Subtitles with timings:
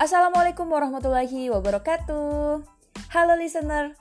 [0.00, 2.64] Assalamualaikum warahmatullahi wabarakatuh.
[3.12, 3.92] Halo listener,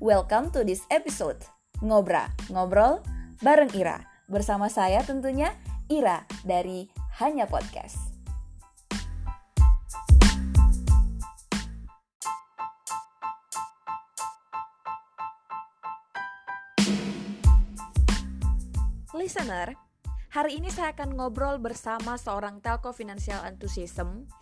[0.00, 1.36] welcome to this episode
[1.84, 3.04] Ngobra, ngobrol
[3.44, 4.00] bareng Ira.
[4.32, 5.52] Bersama saya tentunya
[5.92, 6.88] Ira dari
[7.20, 8.00] Hanya Podcast.
[19.12, 19.76] Listener,
[20.32, 24.32] hari ini saya akan ngobrol bersama seorang telco financial enthusiasm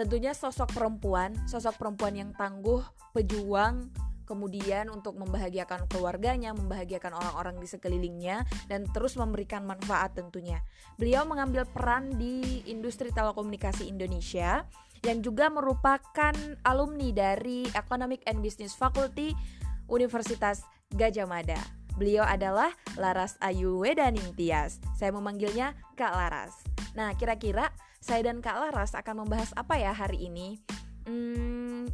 [0.00, 2.80] Tentunya sosok perempuan, sosok perempuan yang tangguh,
[3.12, 3.92] pejuang,
[4.24, 10.64] kemudian untuk membahagiakan keluarganya, membahagiakan orang-orang di sekelilingnya, dan terus memberikan manfaat tentunya.
[10.96, 14.64] Beliau mengambil peran di industri telekomunikasi Indonesia,
[15.04, 16.32] yang juga merupakan
[16.64, 19.36] alumni dari Economic and Business Faculty
[19.84, 20.64] Universitas
[20.96, 21.60] Gajah Mada.
[22.00, 24.80] Beliau adalah Laras Ayu Wedaningtyas.
[24.96, 26.56] Saya memanggilnya Kak Laras.
[26.96, 27.68] Nah, kira-kira
[28.00, 30.58] saya dan Kak Laras akan membahas apa ya hari ini?
[31.06, 31.86] Hmm,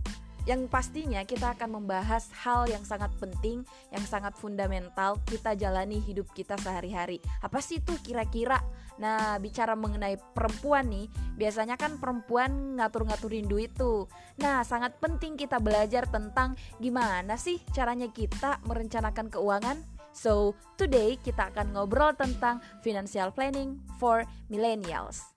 [0.49, 6.31] yang pastinya kita akan membahas hal yang sangat penting, yang sangat fundamental kita jalani hidup
[6.33, 7.21] kita sehari-hari.
[7.45, 8.65] Apa sih itu kira-kira?
[8.97, 14.09] Nah, bicara mengenai perempuan nih, biasanya kan perempuan ngatur-ngaturin duit tuh.
[14.41, 19.85] Nah, sangat penting kita belajar tentang gimana sih caranya kita merencanakan keuangan.
[20.17, 25.36] So, today kita akan ngobrol tentang financial planning for millennials.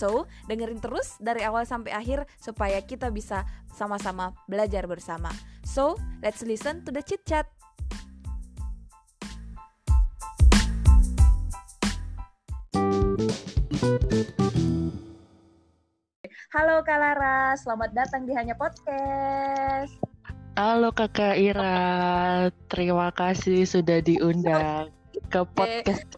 [0.00, 5.28] So, dengerin terus dari awal sampai akhir supaya kita bisa sama-sama belajar bersama.
[5.60, 7.44] So, let's listen to the chit chat.
[16.56, 19.92] Halo Kak Lara, selamat datang di Hanya Podcast.
[20.56, 24.88] Halo Kakak Ira, terima kasih sudah diundang
[25.28, 26.08] ke podcast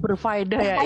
[0.00, 0.76] berfaedah ya.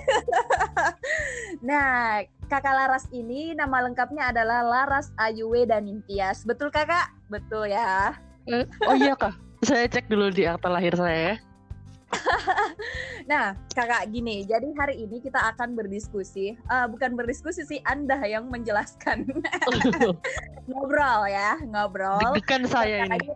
[1.68, 6.42] nah, kakak Laras ini nama lengkapnya adalah Laras Ayuwe dan Intias.
[6.42, 7.14] Betul kakak?
[7.30, 8.18] Betul ya.
[8.48, 11.36] Eh, oh iya kak, saya cek dulu di akta lahir saya ya.
[13.30, 18.50] nah, kakak gini, jadi hari ini kita akan berdiskusi, uh, bukan berdiskusi sih, Anda yang
[18.50, 19.30] menjelaskan.
[20.70, 22.34] ngobrol ya, ngobrol.
[22.34, 23.30] Bukan saya ini.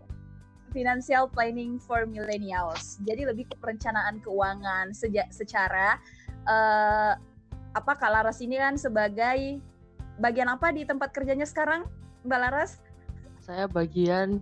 [0.75, 2.99] Financial planning for millennials.
[3.07, 4.91] Jadi lebih ke perencanaan keuangan
[5.31, 6.03] secara
[6.47, 7.13] uh,
[7.75, 9.59] apa Kak Laras ini kan sebagai
[10.23, 11.85] bagian apa di tempat kerjanya sekarang,
[12.23, 12.79] Mbak Laras?
[13.43, 14.41] Saya bagian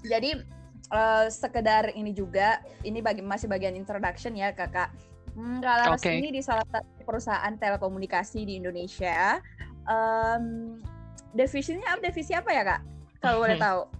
[0.00, 0.32] Jadi
[0.92, 4.88] uh, sekedar ini juga, ini bagi masih bagian introduction ya kakak.
[5.36, 6.18] Hmm, Kak Laras okay.
[6.18, 9.38] ini di salah satu perusahaan telekomunikasi di Indonesia.
[9.84, 10.76] Um,
[11.36, 12.00] definisinya apa?
[12.10, 12.80] Divisi apa ya kak?
[13.22, 13.99] Kalau boleh tahu?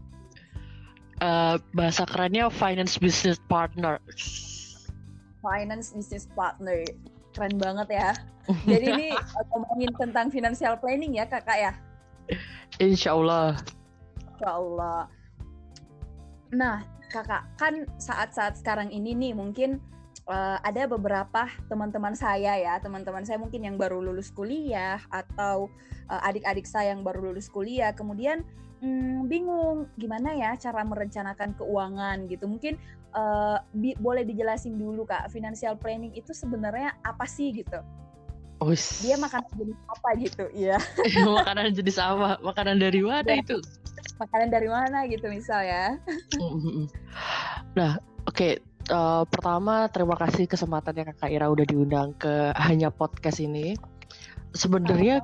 [1.20, 4.00] Uh, bahasa kerennya finance business partner.
[5.40, 6.84] Finance business partner,
[7.32, 8.10] keren banget ya.
[8.70, 9.08] Jadi ini
[9.54, 11.72] ngomongin tentang financial planning ya kakak ya?
[12.82, 13.56] Insya Allah.
[14.36, 15.00] Insya Allah.
[16.50, 19.82] Nah kakak kan saat-saat sekarang ini nih mungkin
[20.30, 25.70] uh, ada beberapa teman-teman saya ya, teman-teman saya mungkin yang baru lulus kuliah atau
[26.06, 28.46] uh, adik-adik saya yang baru lulus kuliah, kemudian
[28.80, 32.48] hmm, bingung gimana ya cara merencanakan keuangan gitu.
[32.48, 32.80] Mungkin
[33.14, 37.80] uh, bi boleh dijelasin dulu kak, financial planning itu sebenarnya apa sih gitu?
[38.60, 40.76] Oh, dia makanan jenis apa gitu, iya.
[41.24, 42.36] makanan jenis apa?
[42.44, 43.40] Makanan dari mana ya.
[43.40, 43.56] itu?
[44.20, 45.96] Makanan dari mana gitu misal ya?
[47.78, 47.96] nah,
[48.28, 48.36] oke.
[48.36, 48.52] Okay.
[48.90, 53.78] Uh, eh, pertama terima kasih kesempatannya kakak Ira udah diundang ke hanya podcast ini.
[54.52, 55.22] Sebenarnya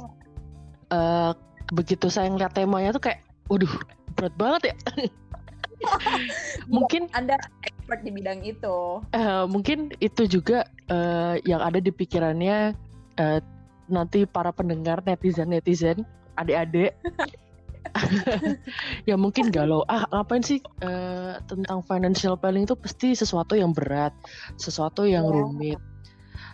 [0.95, 1.35] uh,
[1.75, 3.75] begitu saya ngeliat temanya tuh kayak waduh
[4.17, 4.77] berat banget ya.
[6.75, 9.05] Mungkin anda expert di bidang itu.
[9.13, 12.73] Uh, mungkin itu juga uh, yang ada di pikirannya
[13.21, 13.39] uh,
[13.87, 16.03] nanti para pendengar netizen netizen
[16.41, 16.97] adik-adik.
[19.07, 19.87] Ya mungkin galau.
[19.87, 24.11] Ah ngapain sih uh, tentang financial planning itu pasti sesuatu yang berat
[24.59, 25.79] sesuatu yang ya, rumit.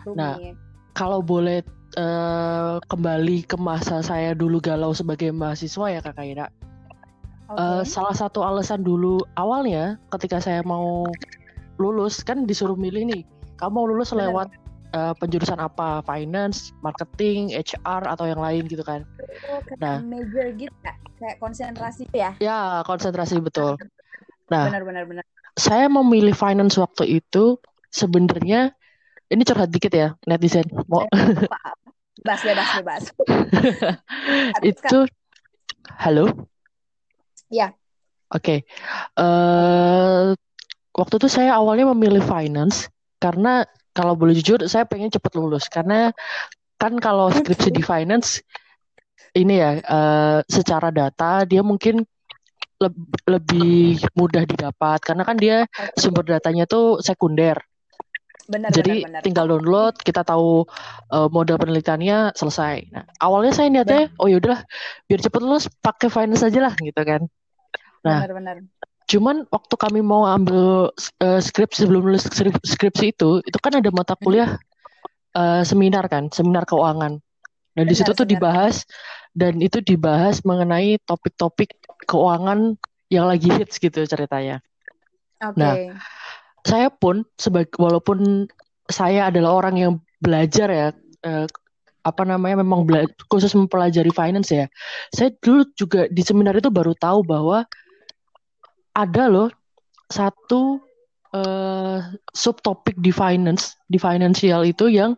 [0.05, 0.13] rumit.
[0.13, 0.37] nah
[0.93, 1.65] kalau boleh
[1.97, 6.47] uh, kembali ke masa saya dulu galau sebagai mahasiswa ya kakak Ira
[7.53, 7.61] Okay.
[7.61, 11.05] Uh, salah satu alasan dulu awalnya ketika saya mau
[11.77, 13.21] lulus kan disuruh milih nih,
[13.61, 14.49] kamu mau lulus lewat
[14.97, 19.05] uh, penjurusan apa, finance, marketing, HR atau yang lain gitu kan?
[19.49, 20.93] Oh, nah, major gitu ya?
[21.17, 22.31] kayak konsentrasi ya?
[22.41, 23.77] Ya konsentrasi betul.
[24.49, 25.25] Nah, benar-benar benar.
[25.53, 27.61] Saya memilih finance waktu itu
[27.93, 28.73] sebenarnya
[29.29, 30.65] ini curhat dikit ya netizen.
[30.89, 31.05] Mau
[32.23, 33.03] bebas bebas bebas.
[34.61, 34.99] itu
[35.97, 36.29] halo.
[37.53, 37.67] Iya.
[38.33, 38.41] Oke.
[38.41, 38.59] Okay.
[39.13, 40.41] Uh, eh,
[40.97, 42.89] waktu itu saya awalnya memilih finance
[43.21, 43.61] karena
[43.93, 46.09] kalau boleh jujur saya pengen cepet lulus karena
[46.81, 48.41] kan kalau skripsi di finance
[49.37, 52.01] ini ya uh, secara data dia mungkin
[53.29, 55.57] lebih mudah didapat karena kan dia
[55.95, 57.55] sumber datanya tuh sekunder.
[58.43, 59.21] Benar, Jadi benar, benar.
[59.23, 60.67] tinggal download, kita tahu
[61.15, 62.91] uh, model penelitiannya selesai.
[62.91, 64.19] Nah, awalnya saya niatnya, benar.
[64.19, 64.59] oh yaudah,
[65.07, 67.23] biar cepet lulus pakai finance aja lah gitu kan.
[68.03, 68.57] Nah, benar, benar.
[69.03, 70.91] cuman waktu kami mau ambil
[71.23, 72.27] uh, skripsi sebelum lulus
[72.63, 74.59] skripsi itu, itu kan ada mata kuliah
[75.35, 77.19] uh, seminar kan, seminar keuangan.
[77.73, 78.85] Nah, di situ tuh dibahas
[79.33, 81.73] dan itu dibahas mengenai topik-topik
[82.05, 82.77] keuangan
[83.09, 84.61] yang lagi hits gitu ceritanya.
[85.41, 85.57] Okay.
[85.57, 85.75] Nah,
[86.63, 88.47] saya pun sebagai walaupun
[88.87, 90.87] saya adalah orang yang belajar ya
[91.25, 91.47] eh,
[92.03, 94.67] apa namanya memang bela khusus mempelajari finance ya.
[95.11, 97.63] Saya dulu juga di seminar itu baru tahu bahwa
[98.93, 99.49] ada loh
[100.09, 100.81] satu
[101.33, 101.99] uh,
[102.31, 105.17] subtopik di finance di financial itu yang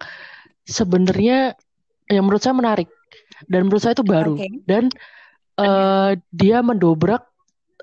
[0.65, 1.53] sebenarnya
[2.07, 2.89] yang menurut saya menarik
[3.51, 4.51] dan menurut saya itu baru okay.
[4.63, 4.87] dan
[5.59, 7.21] uh, dia mendobrak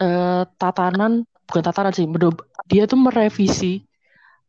[0.01, 2.09] uh, tatanan bukan tatanan sih
[2.73, 3.85] dia tuh merevisi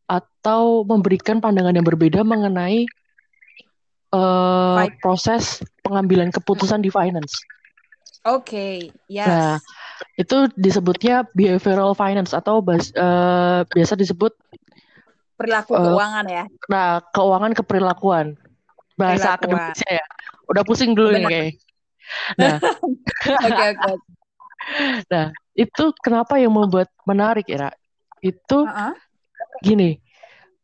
[0.07, 2.88] atau memberikan pandangan yang berbeda mengenai
[4.13, 7.42] uh, proses pengambilan keputusan di finance.
[8.24, 8.75] Oke, okay,
[9.12, 9.28] yes.
[9.28, 9.56] Nah,
[10.20, 14.34] itu disebutnya behavioral finance atau bas, uh, biasa disebut
[15.38, 16.44] perilaku uh, keuangan ya.
[16.70, 18.38] Nah, keuangan keperilakuan.
[18.94, 20.06] Bahasa akademisnya ya.
[20.48, 21.22] Udah pusing dulu Benar.
[21.22, 21.54] nih kayak.
[22.38, 22.60] Nah.
[23.42, 23.94] Oke, oke.
[25.12, 25.28] Nah,
[25.60, 27.68] itu kenapa yang membuat menarik ya?
[28.24, 28.96] Itu uh-uh.
[29.60, 30.00] gini,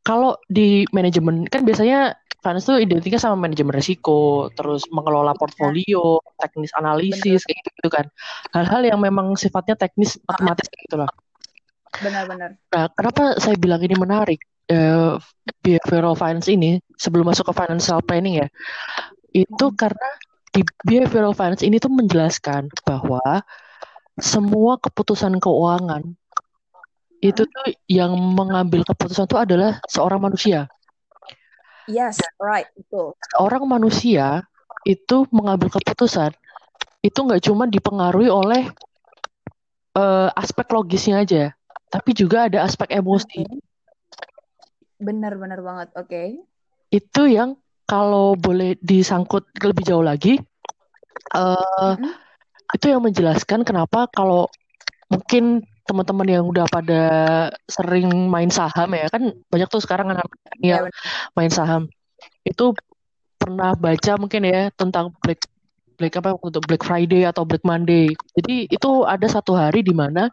[0.08, 5.40] kalau di manajemen kan biasanya finance itu identiknya sama manajemen risiko, terus mengelola iya.
[5.40, 8.06] portfolio, teknis analisis kayak gitu, gitu kan.
[8.56, 11.12] Hal-hal yang memang sifatnya teknis matematis kayak gitu lah.
[12.00, 12.50] Benar-benar.
[12.72, 14.42] Nah, kenapa saya bilang ini menarik?
[14.70, 15.18] Uh,
[15.66, 18.48] behavioral finance ini sebelum masuk ke financial planning ya,
[19.34, 19.74] itu hmm.
[19.74, 20.10] karena
[20.54, 23.42] di behavioral finance ini tuh menjelaskan bahwa
[24.22, 26.06] semua keputusan keuangan
[27.20, 30.70] itu tuh yang mengambil keputusan itu adalah seorang manusia.
[31.90, 33.18] Yes, right, itu.
[33.42, 34.46] Orang manusia
[34.86, 36.32] itu mengambil keputusan
[37.02, 38.70] itu nggak cuma dipengaruhi oleh
[39.98, 41.44] uh, aspek logisnya aja,
[41.90, 43.44] tapi juga ada aspek emosi.
[45.00, 46.08] Benar-benar banget, oke.
[46.08, 46.28] Okay.
[46.94, 47.58] Itu yang
[47.90, 50.38] kalau boleh disangkut lebih jauh lagi,
[51.34, 52.30] uh, mm -hmm
[52.76, 54.46] itu yang menjelaskan kenapa kalau
[55.10, 57.02] mungkin teman-teman yang udah pada
[57.66, 60.30] sering main saham ya kan banyak tuh sekarang anak
[60.62, 60.86] ya,
[61.34, 61.90] main saham
[62.46, 62.78] itu
[63.42, 65.50] pernah baca mungkin ya tentang Black
[65.98, 70.30] Black apa untuk Black Friday atau Black Monday jadi itu ada satu hari di mana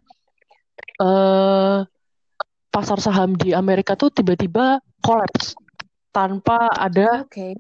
[1.01, 1.81] uh,
[2.69, 5.57] pasar saham di Amerika tuh tiba-tiba kolaps
[6.13, 7.57] tanpa ada okay.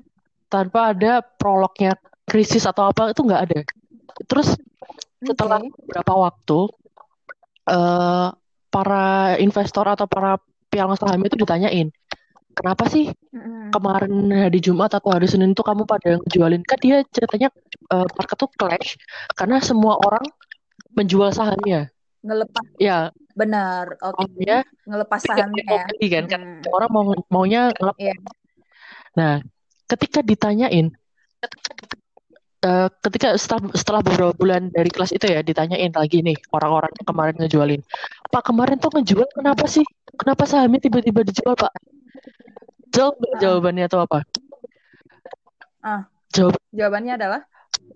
[0.53, 1.97] tanpa ada prolognya
[2.29, 3.61] krisis atau apa itu nggak ada
[4.29, 4.53] terus
[5.25, 5.73] setelah okay.
[5.81, 6.59] beberapa waktu
[7.71, 8.29] uh,
[8.71, 10.39] para investor atau para
[10.71, 11.89] piala saham itu ditanyain
[12.57, 13.71] kenapa sih mm.
[13.71, 17.52] kemarin hari Jumat atau hari Senin itu kamu pada ngejualin kan dia ceritanya
[17.93, 18.97] uh, market tuh clash
[19.37, 20.25] karena semua orang
[20.97, 21.93] menjual sahamnya
[22.25, 24.49] ngelepas ya benar oke okay.
[24.49, 25.62] ya ngelepas sahamnya
[26.00, 26.75] ya kan kan hmm.
[26.75, 28.19] orang mau maunya ngelepas yeah.
[29.14, 29.35] nah
[29.87, 30.90] ketika ditanyain
[32.66, 37.06] uh, ketika setelah, setelah beberapa bulan dari kelas itu ya ditanyain lagi nih orang-orang yang
[37.06, 37.82] kemarin ngejualin.
[38.35, 39.87] Pak kemarin tuh ngejual kenapa sih?
[40.18, 41.73] Kenapa sahamnya tiba-tiba dijual Pak?
[42.90, 44.26] Jawab jawabannya atau apa?
[45.85, 46.02] Ah
[46.35, 46.58] jawab.
[46.75, 47.40] jawabannya adalah?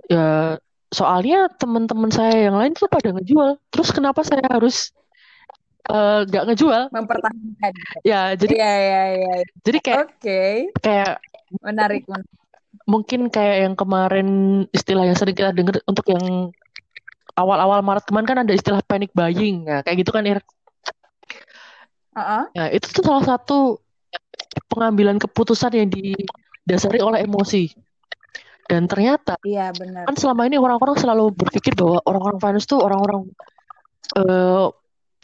[0.06, 0.56] Ya
[0.90, 3.58] soalnya teman-teman saya yang lain tuh pada ngejual.
[3.74, 4.94] Terus kenapa saya harus
[5.88, 6.82] eh, nggak uh, ngejual?
[6.94, 7.72] Mempertahankan.
[8.06, 9.34] Ya jadi ya, ya, ya.
[9.64, 10.14] jadi kayak oke.
[10.20, 10.54] okay.
[10.82, 11.18] kayak
[11.62, 12.39] menarik, menarik
[12.90, 14.28] mungkin kayak yang kemarin
[14.74, 16.50] istilah yang sering kita dengar untuk yang
[17.38, 20.42] awal-awal Maret kemarin kan ada istilah panic buying ya kayak gitu kan Ir.
[22.10, 22.50] Uh-uh.
[22.58, 23.78] Ya, itu tuh salah satu
[24.66, 27.70] pengambilan keputusan yang didasari oleh emosi.
[28.66, 30.06] Dan ternyata iya benar.
[30.06, 33.26] Kan selama ini orang-orang selalu berpikir bahwa orang-orang finance tuh orang-orang
[34.18, 34.70] uh,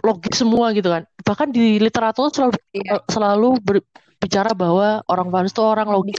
[0.02, 1.06] logis semua gitu kan.
[1.22, 3.02] Bahkan di literatur selalu iya.
[3.06, 6.18] selalu berbicara bahwa orang finance tuh orang logis.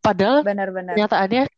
[0.00, 0.96] Padahal benar-benar.
[0.96, 1.50] Nyataannya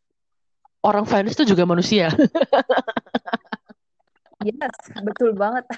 [0.83, 2.09] orang finance itu juga manusia.
[4.47, 5.69] yes, betul banget.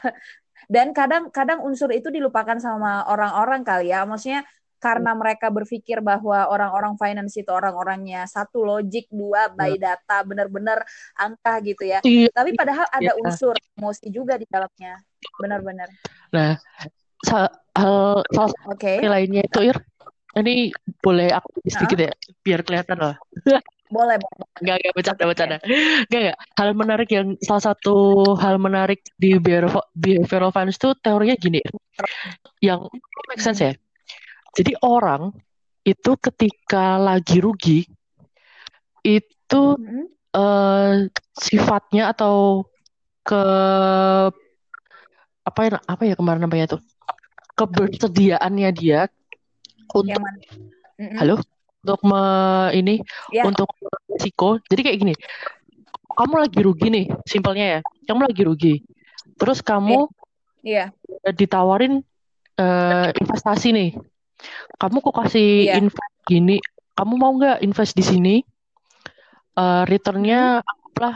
[0.71, 4.07] Dan kadang-kadang unsur itu dilupakan sama orang-orang kali ya.
[4.07, 4.47] Maksudnya
[4.83, 10.83] karena mereka berpikir bahwa orang-orang finance itu orang-orangnya satu logik, dua by data, benar-benar
[11.15, 12.03] angka gitu ya.
[12.03, 12.27] Iya.
[12.35, 13.21] Tapi padahal ada iya.
[13.23, 14.99] unsur emosi juga di dalamnya.
[15.39, 15.87] Benar-benar.
[16.35, 16.59] Nah,
[17.79, 18.99] hal salah okay.
[18.99, 19.79] lainnya itu Ir
[20.39, 20.73] ini
[21.03, 22.13] boleh aku sedikit uh -huh.
[22.13, 23.15] ya biar kelihatan lah
[23.93, 24.17] boleh
[24.65, 25.57] Gak, gak, bercanda, bercanda.
[26.09, 26.37] Gak, gak.
[26.57, 31.61] Hal menarik yang, salah satu hal menarik di behavioral finance itu teorinya gini.
[32.57, 32.89] Yang
[33.29, 33.73] make sense ya.
[34.57, 35.29] Jadi orang
[35.85, 37.85] itu ketika lagi rugi,
[39.03, 40.05] itu mm-hmm.
[40.33, 41.05] uh,
[41.37, 42.65] sifatnya atau
[43.21, 43.43] ke
[45.43, 46.81] apa ya apa ya kemarin namanya tuh
[47.59, 49.11] kebersediaannya dia
[49.91, 51.17] untuk mm-hmm.
[51.19, 51.35] halo
[51.83, 52.23] untuk me,
[52.79, 53.03] ini
[53.35, 53.43] yeah.
[53.43, 53.67] untuk
[54.07, 54.55] risiko.
[54.71, 55.13] Jadi kayak gini,
[56.15, 57.79] kamu lagi rugi nih, simpelnya ya.
[58.07, 58.75] Kamu lagi rugi.
[59.35, 60.07] Terus kamu
[60.63, 60.95] yeah.
[60.95, 61.35] Yeah.
[61.35, 61.99] ditawarin
[62.55, 63.91] uh, investasi nih.
[64.79, 65.79] Kamu kok kasih yeah.
[65.79, 66.63] invest gini?
[66.95, 68.35] Kamu mau nggak invest di sini?
[69.53, 70.65] Uh, returnnya
[70.97, 71.15] lah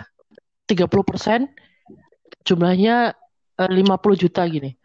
[0.70, 0.86] 30%
[2.46, 3.16] jumlahnya
[3.58, 4.76] uh, eh, 50 juta gini.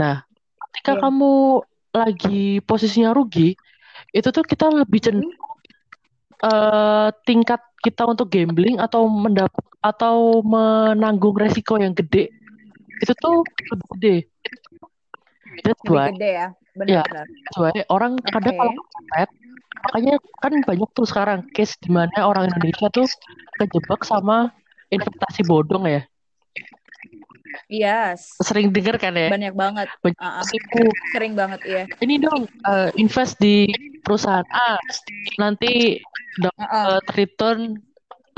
[0.00, 0.24] Nah,
[0.72, 1.02] ketika yeah.
[1.04, 1.62] kamu
[1.94, 3.56] lagi posisinya rugi,
[4.12, 5.34] itu tuh kita lebih cenderung
[6.44, 12.28] uh, tingkat kita untuk gambling atau mendapat atau menanggung resiko yang gede
[12.98, 14.16] itu tuh lebih gede.
[15.62, 16.48] That's why, gede ya.
[16.78, 18.30] Benar, ya, that's orang okay.
[18.38, 18.74] kadang kalau
[19.78, 23.06] makanya kan banyak tuh sekarang case di mana orang Indonesia tuh
[23.58, 24.54] kejebak sama
[24.90, 26.02] investasi bodong ya.
[27.68, 28.32] Yes.
[28.40, 29.28] Sering denger kan ya?
[29.28, 29.88] Banyak banget.
[30.00, 30.44] Banyak uh -uh.
[31.12, 31.82] Sering banget ya.
[32.00, 33.68] Ini dong uh, invest di
[34.02, 34.80] perusahaan A,
[35.36, 36.00] nanti
[36.40, 36.98] dapat uh -uh.
[37.14, 37.76] return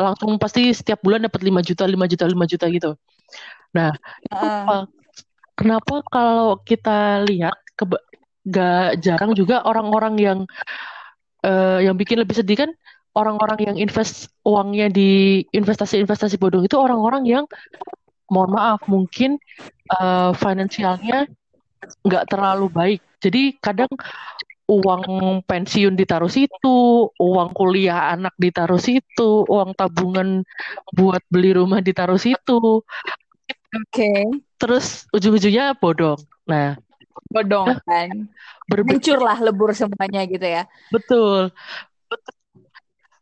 [0.00, 2.90] langsung pasti setiap bulan dapat 5 juta, 5 juta, 5 juta gitu.
[3.76, 3.93] Nah,
[4.33, 4.83] uh -uh.
[5.55, 7.85] kenapa kalau kita lihat ke
[8.49, 10.38] gak jarang juga orang-orang yang
[11.45, 12.71] uh, yang bikin lebih sedih kan
[13.12, 17.45] orang-orang yang invest uangnya di investasi-investasi bodong itu orang-orang yang
[18.31, 19.37] mohon maaf mungkin
[19.91, 21.27] uh, finansialnya
[22.07, 23.01] nggak terlalu baik.
[23.21, 23.91] Jadi kadang
[24.71, 25.03] uang
[25.45, 30.47] pensiun ditaruh situ, uang kuliah anak ditaruh situ, uang tabungan
[30.95, 32.81] buat beli rumah ditaruh situ.
[32.81, 33.83] Oke.
[33.91, 34.23] Okay.
[34.61, 36.23] Terus ujung-ujungnya bodong.
[36.47, 36.79] Nah,
[37.35, 38.31] bodong kan.
[38.71, 40.71] Hancur lah lebur semuanya gitu ya.
[40.95, 41.51] Betul.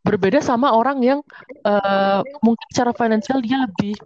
[0.04, 1.20] Berbeda sama orang yang
[1.64, 3.96] uh, mungkin secara finansial dia lebih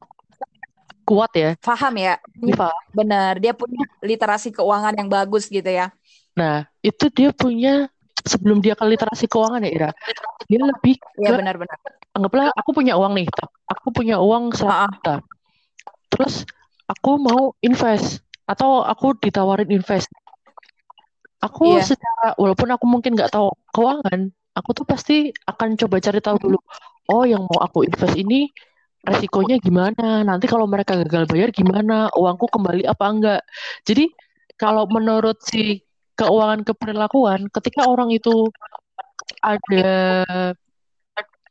[1.03, 1.51] kuat ya.
[1.61, 2.17] Paham ya?
[2.41, 5.91] Iya, Benar, dia punya literasi keuangan yang bagus gitu ya.
[6.33, 7.91] Nah, itu dia punya
[8.23, 9.91] sebelum dia ke literasi keuangan ya Ira.
[10.47, 11.79] Dia lebih Iya benar-benar.
[12.13, 13.27] Anggaplah aku punya uang nih,
[13.67, 15.25] aku punya uang seratus
[16.13, 16.35] Terus
[16.85, 20.13] aku mau invest atau aku ditawarin invest.
[21.41, 21.83] Aku yeah.
[21.83, 26.59] secara walaupun aku mungkin nggak tahu keuangan, aku tuh pasti akan coba cari tahu dulu.
[27.11, 28.53] Oh, yang mau aku invest ini
[29.03, 30.23] resikonya gimana?
[30.23, 32.09] Nanti kalau mereka gagal bayar gimana?
[32.15, 33.43] Uangku kembali apa enggak?
[33.83, 34.11] Jadi
[34.55, 35.83] kalau menurut si
[36.15, 38.47] keuangan keperlakuan ketika orang itu
[39.43, 40.23] ada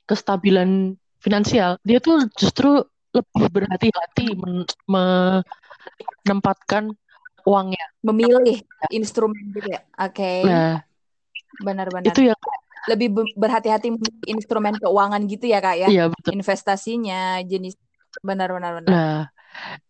[0.05, 4.39] kestabilan finansial dia tuh justru lebih berhati-hati
[6.23, 6.95] menempatkan
[7.43, 7.85] uangnya.
[8.05, 9.81] Memilih instrumen gitu ya?
[9.99, 10.15] Oke.
[10.15, 10.37] Okay.
[10.47, 10.79] nah
[11.59, 12.07] benar-benar.
[12.07, 12.39] itu yang
[12.89, 16.37] lebih instrumen instrumen keuangan gitu ya kak ya iya, betul.
[16.37, 17.77] investasinya jenis
[18.25, 19.29] benar-benar nah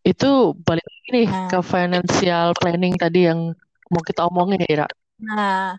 [0.01, 1.47] itu balik lagi nih nah.
[1.47, 3.53] ke financial planning tadi yang
[3.87, 4.87] mau kita omongin ya Ira
[5.21, 5.77] nah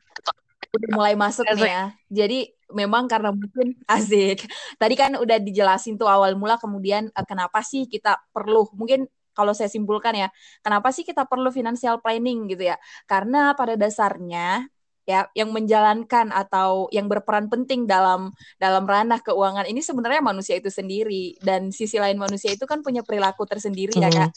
[0.73, 2.39] udah mulai masuk nih ya jadi
[2.73, 4.49] memang karena mungkin asik
[4.81, 9.57] tadi kan udah dijelasin tuh awal mula kemudian uh, kenapa sih kita perlu mungkin kalau
[9.57, 10.29] saya simpulkan ya,
[10.61, 12.77] kenapa sih kita perlu financial planning gitu ya?
[13.09, 14.69] Karena pada dasarnya
[15.03, 20.71] ya yang menjalankan atau yang berperan penting dalam dalam ranah keuangan ini sebenarnya manusia itu
[20.71, 21.37] sendiri.
[21.43, 24.31] Dan sisi lain manusia itu kan punya perilaku tersendiri ya kak.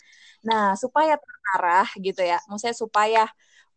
[0.45, 3.23] Nah supaya terarah gitu ya, maksudnya supaya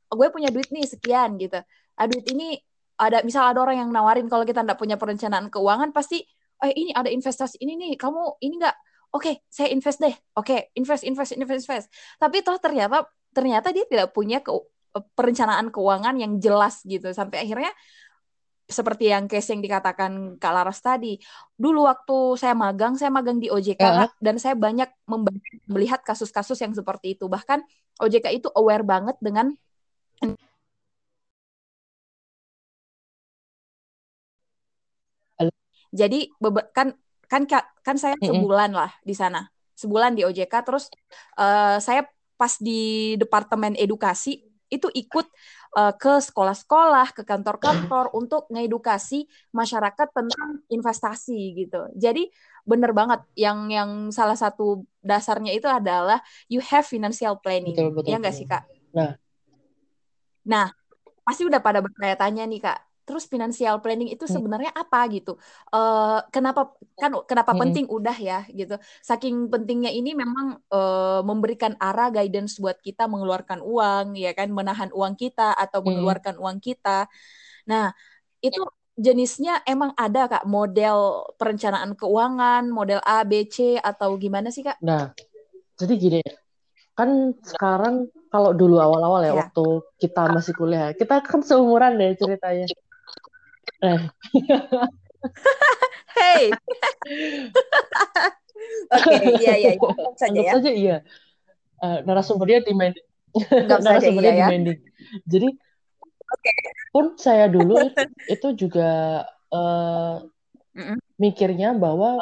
[0.08, 1.60] gue punya duit nih sekian gitu.
[1.98, 2.56] Ah, duit ini
[2.98, 6.24] ada misal ada orang yang nawarin kalau kita tidak punya perencanaan keuangan pasti,
[6.64, 8.76] eh ini ada investasi ini nih, kamu ini enggak
[9.12, 10.12] oke okay, saya invest deh.
[10.36, 11.86] Oke okay, invest invest invest invest.
[12.20, 14.50] Tapi toh ternyata ternyata dia tidak punya ke,
[15.14, 17.72] perencanaan keuangan yang jelas gitu sampai akhirnya
[18.68, 21.16] seperti yang case yang dikatakan Kak Laras tadi.
[21.56, 24.12] Dulu waktu saya magang, saya magang di OJK uh.
[24.20, 24.92] dan saya banyak
[25.64, 27.24] melihat kasus-kasus yang seperti itu.
[27.32, 27.64] Bahkan
[27.96, 29.56] OJK itu aware banget dengan
[35.88, 36.28] Jadi
[36.76, 36.92] kan
[37.32, 37.48] kan
[37.80, 39.48] kan saya sebulan lah di sana.
[39.72, 40.92] Sebulan di OJK terus
[41.40, 42.04] uh, saya
[42.36, 45.26] pas di departemen edukasi itu ikut
[45.76, 51.88] uh, ke sekolah-sekolah, ke kantor-kantor untuk ngedukasi masyarakat tentang investasi gitu.
[51.96, 52.28] Jadi
[52.68, 56.20] bener banget yang yang salah satu dasarnya itu adalah
[56.52, 57.72] you have financial planning.
[57.72, 58.64] Betul, betul, ya nggak sih kak?
[58.92, 59.16] Nah,
[60.48, 60.72] Nah,
[61.20, 62.87] pasti udah pada bertanya-tanya nih kak.
[63.08, 64.34] Terus financial planning itu hmm.
[64.36, 65.40] sebenarnya apa gitu?
[65.72, 67.60] Uh, kenapa kan kenapa hmm.
[67.64, 68.76] penting udah ya gitu.
[69.00, 74.92] Saking pentingnya ini memang uh, memberikan arah guidance buat kita mengeluarkan uang ya kan, menahan
[74.92, 75.86] uang kita atau hmm.
[75.88, 77.08] mengeluarkan uang kita.
[77.64, 77.96] Nah,
[78.44, 78.60] itu
[78.98, 84.82] jenisnya emang ada kak model perencanaan keuangan, model A, B, C atau gimana sih kak?
[84.82, 85.14] Nah,
[85.78, 86.20] jadi gini,
[86.98, 89.64] kan sekarang kalau dulu awal-awal ya, ya waktu
[90.02, 92.66] kita masih kuliah, kita kan seumuran deh ceritanya.
[93.84, 94.00] Eh.
[96.18, 96.42] hey.
[98.88, 100.10] Oke, iya iya, iya.
[100.18, 100.52] saja ya.
[100.58, 100.96] saja iya.
[101.78, 103.06] Uh, narasumbernya demanding.
[103.70, 104.78] narasumbernya iya, demanding.
[104.82, 104.90] Ya.
[105.30, 105.48] Jadi
[106.26, 106.58] okay.
[106.90, 109.22] pun saya dulu itu, itu juga
[109.54, 110.26] uh,
[110.74, 110.98] mm -mm.
[111.22, 112.18] mikirnya bahwa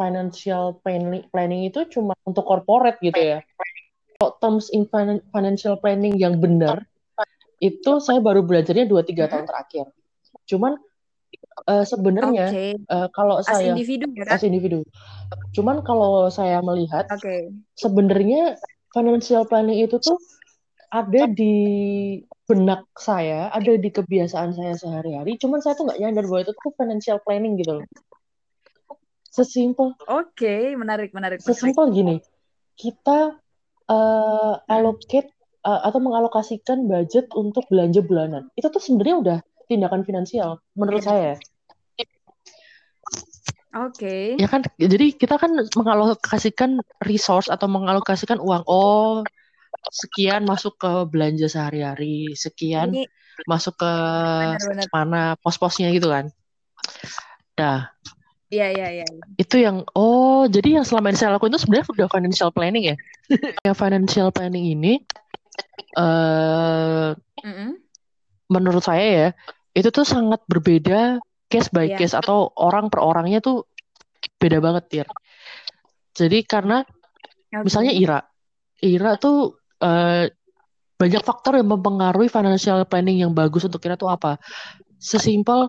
[0.00, 3.40] financial planning, planning itu cuma untuk corporate gitu ya
[4.16, 4.88] kalau terms in
[5.30, 6.88] financial planning yang benar
[7.60, 9.88] itu saya baru belajarnya dua tiga tahun terakhir.
[10.46, 10.78] Cuman
[11.66, 12.70] uh, sebenarnya okay.
[12.88, 14.80] uh, eh, kalau as saya individu, ya, as individu.
[15.52, 17.50] Cuman kalau saya melihat okay.
[17.76, 18.56] sebenarnya
[18.94, 20.16] financial planning itu tuh
[20.94, 21.54] ada di
[22.46, 25.34] benak saya, ada di kebiasaan saya sehari-hari.
[25.36, 27.86] Cuman saya tuh nggak nyadar bahwa itu tuh financial planning gitu loh.
[29.26, 29.92] Sesimpel.
[30.08, 31.42] Oke, okay, menarik, menarik.
[31.42, 32.16] Sesimpel gini,
[32.78, 33.36] kita
[33.90, 35.28] uh, allocate
[35.66, 38.48] uh, atau mengalokasikan budget untuk belanja bulanan.
[38.56, 41.36] Itu tuh sebenarnya udah tindakan finansial menurut saya.
[43.76, 44.00] Oke.
[44.00, 44.24] Okay.
[44.40, 48.64] Ya kan, jadi kita kan mengalokasikan resource atau mengalokasikan uang.
[48.64, 49.20] Oh,
[49.92, 53.04] sekian masuk ke belanja sehari-hari, sekian Ini,
[53.44, 54.88] masuk ke benar, benar.
[54.88, 56.32] mana pos-posnya gitu kan.
[57.60, 57.92] Nah,
[58.46, 59.06] Iya, iya, iya.
[59.34, 62.96] Itu yang, oh, jadi yang selama ini saya lakukan itu sebenarnya udah financial planning ya?
[63.66, 65.02] yang financial planning ini,
[65.98, 67.10] uh,
[67.42, 67.70] mm -hmm.
[68.46, 69.28] menurut saya ya,
[69.76, 71.20] itu tuh sangat berbeda
[71.52, 72.00] case by yeah.
[72.00, 73.68] case atau orang per orangnya tuh
[74.40, 75.06] beda banget ya.
[76.16, 77.60] Jadi karena okay.
[77.60, 78.18] misalnya Ira,
[78.80, 80.24] Ira tuh uh,
[80.96, 84.40] banyak faktor yang mempengaruhi financial planning yang bagus untuk Ira tuh apa?
[84.96, 85.68] Sesimpel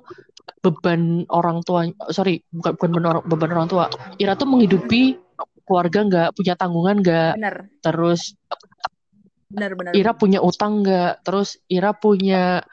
[0.64, 5.20] beban orang tua sorry bukan bukan beban orang, beban orang tua Ira tuh menghidupi
[5.68, 7.34] keluarga nggak punya tanggungan nggak
[7.84, 8.40] terus
[9.52, 12.64] benar, benar, Ira punya utang nggak terus Ira punya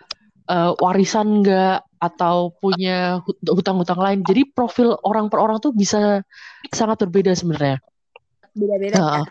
[0.51, 6.21] uh, warisan nggak atau punya hutang-hutang lain jadi profil orang per orang tuh bisa
[6.69, 7.81] sangat berbeda sebenarnya
[8.53, 9.25] beda-beda nah, ya?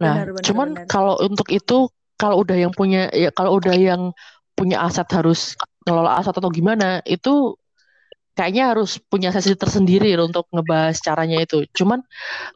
[0.00, 1.86] nah benar, benar, cuman kalau untuk itu
[2.18, 4.10] kalau udah yang punya ya kalau udah yang
[4.58, 5.54] punya aset harus
[5.86, 7.56] ngelola aset atau gimana itu
[8.40, 11.68] kayaknya harus punya sesi tersendiri untuk ngebahas caranya itu.
[11.76, 12.00] Cuman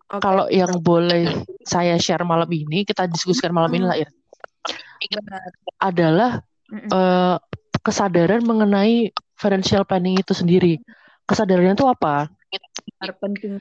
[0.08, 0.20] okay.
[0.22, 1.28] kalau yang boleh
[1.60, 4.08] saya share malam ini, kita diskusikan malam ini lah, ya.
[5.84, 6.40] Adalah
[6.88, 7.36] uh,
[7.84, 10.80] kesadaran mengenai financial planning itu sendiri.
[11.28, 12.32] Kesadarannya itu apa?
[13.20, 13.60] Penting.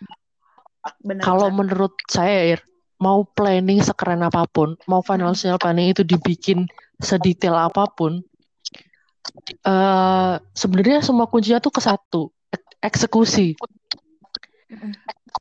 [1.23, 2.59] Kalau menurut saya, Ir,
[2.99, 6.67] mau planning sekeren apa pun, mau financial planning itu dibikin
[6.99, 8.23] sedetail apa pun,
[9.67, 12.31] uh, sebenarnya semua kuncinya tuh ke satu
[12.83, 13.55] eksekusi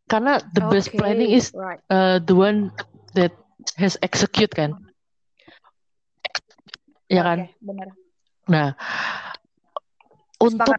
[0.07, 0.71] karena the okay.
[0.71, 1.51] best planning is
[1.91, 2.71] uh, the one
[3.17, 3.33] that
[3.77, 4.77] has execute kan
[7.11, 7.89] ya kan okay, benar.
[8.49, 8.75] Nah
[10.43, 10.75] untuk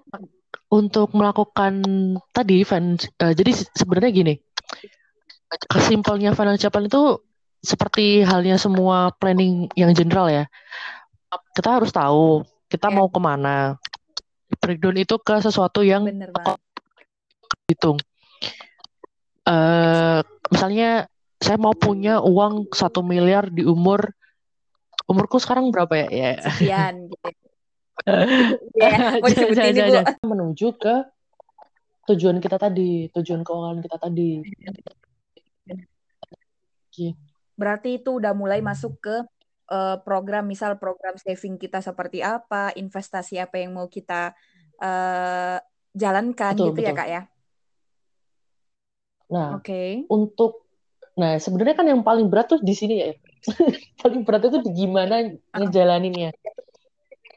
[0.74, 1.86] untuk melakukan
[2.34, 4.36] tadi fan, uh, jadi sebenarnya gini
[5.70, 7.22] kesimpelnya financial plan itu
[7.64, 10.46] seperti halnya semua planning yang general ya.
[11.56, 12.96] Kita harus tahu kita yeah.
[12.98, 13.78] mau ke mana.
[14.58, 16.06] Breakdown itu ke sesuatu yang
[17.70, 17.98] hitung.
[19.44, 21.06] Uh, misalnya
[21.38, 24.14] saya mau punya uang satu miliar di umur
[25.06, 26.32] umurku sekarang berapa ya ya?
[26.48, 27.43] Sekian gitu
[28.76, 29.20] ya,
[30.24, 30.96] mau menuju ke
[32.12, 34.32] tujuan kita tadi tujuan keuangan kita tadi
[37.54, 39.16] berarti itu udah mulai masuk ke
[39.70, 44.34] uh, program misal program saving kita seperti apa, investasi apa yang mau kita
[44.82, 45.58] uh,
[45.94, 46.98] jalankan betul, gitu ya, betul.
[46.98, 47.22] ya kak ya.
[49.34, 49.66] Nah, oke.
[49.66, 49.90] Okay.
[50.10, 50.66] Untuk
[51.14, 53.10] nah sebenarnya kan yang paling berat tuh di sini ya.
[54.02, 56.34] paling berat itu gimana ngejalaninnya.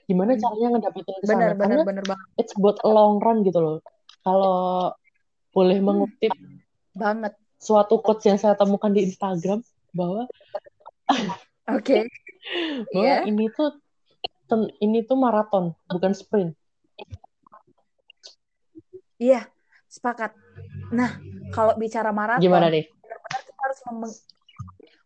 [0.06, 0.40] Gimana hmm.
[0.42, 1.38] caranya ngedapetin ke sana.
[1.38, 2.26] Benar, benar, benar banget.
[2.38, 3.78] It's buat a long run gitu loh.
[4.22, 4.94] Kalau
[5.50, 5.86] boleh hmm.
[5.86, 6.32] mengutip
[6.96, 10.30] banget suatu quotes yang saya temukan di Instagram bahwa
[11.74, 11.82] Oke.
[11.82, 12.02] Okay.
[12.94, 13.26] Bahwa yeah.
[13.26, 13.74] ini tuh
[14.78, 16.54] ini tuh maraton, bukan sprint.
[19.18, 19.44] Iya, yeah,
[19.90, 20.30] sepakat.
[20.94, 21.18] Nah,
[21.50, 22.86] kalau bicara maraton, gimana nih?
[22.86, 23.80] Benar-benar kita harus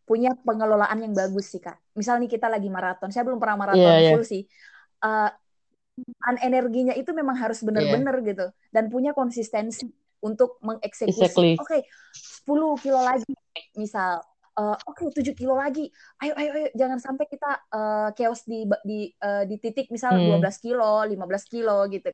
[0.04, 1.80] punya pengelolaan yang bagus sih kak.
[1.96, 4.12] Misal nih kita lagi maraton, saya belum pernah maraton yeah, yeah.
[4.12, 4.44] full sih.
[5.00, 5.32] Uh,
[6.40, 8.28] energinya itu memang harus benar-benar yeah.
[8.32, 9.84] gitu dan punya konsistensi
[10.20, 11.16] untuk mengeksekusi.
[11.16, 11.52] Exactly.
[11.56, 11.82] Oke, okay,
[12.44, 13.32] 10 kilo lagi
[13.76, 14.20] misal.
[14.56, 15.88] Uh, Oke, okay, 7 kilo lagi.
[16.20, 20.40] Ayo, ayo, ayo, jangan sampai kita uh, chaos di di uh, di titik misal hmm.
[20.40, 21.16] 12 kilo, 15
[21.52, 22.08] kilo gitu.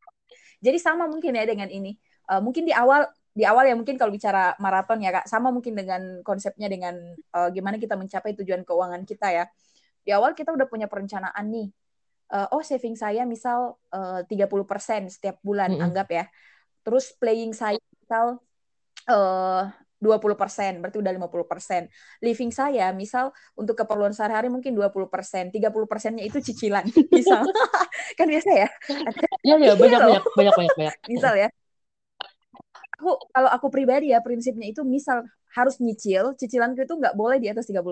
[0.62, 1.94] Jadi sama mungkin ya dengan ini.
[2.26, 5.76] Uh, mungkin di awal di awal ya mungkin kalau bicara maraton ya kak sama mungkin
[5.76, 6.96] dengan konsepnya dengan
[7.36, 9.44] uh, gimana kita mencapai tujuan keuangan kita ya
[10.00, 11.68] di awal kita udah punya perencanaan nih
[12.32, 15.86] uh, oh saving saya misal uh, 30% setiap bulan mm -hmm.
[15.86, 16.24] anggap ya
[16.86, 18.38] terus playing saya misal
[19.10, 20.36] uh, 20%,
[20.84, 21.88] berarti udah 50%.
[22.20, 26.84] Living saya, misal untuk keperluan sehari-hari mungkin 20%, 30%-nya itu cicilan,
[27.16, 27.48] misal.
[28.12, 28.68] kan biasa ya?
[29.40, 30.94] Iya, iya, banyak, banyak, banyak, banyak, banyak.
[31.08, 31.48] Misal ya
[32.96, 37.48] aku kalau aku pribadi ya prinsipnya itu misal harus nyicil, cicilanku itu nggak boleh di
[37.48, 37.84] atas 30%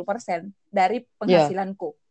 [0.68, 1.88] dari penghasilanku.
[1.92, 2.03] Yeah.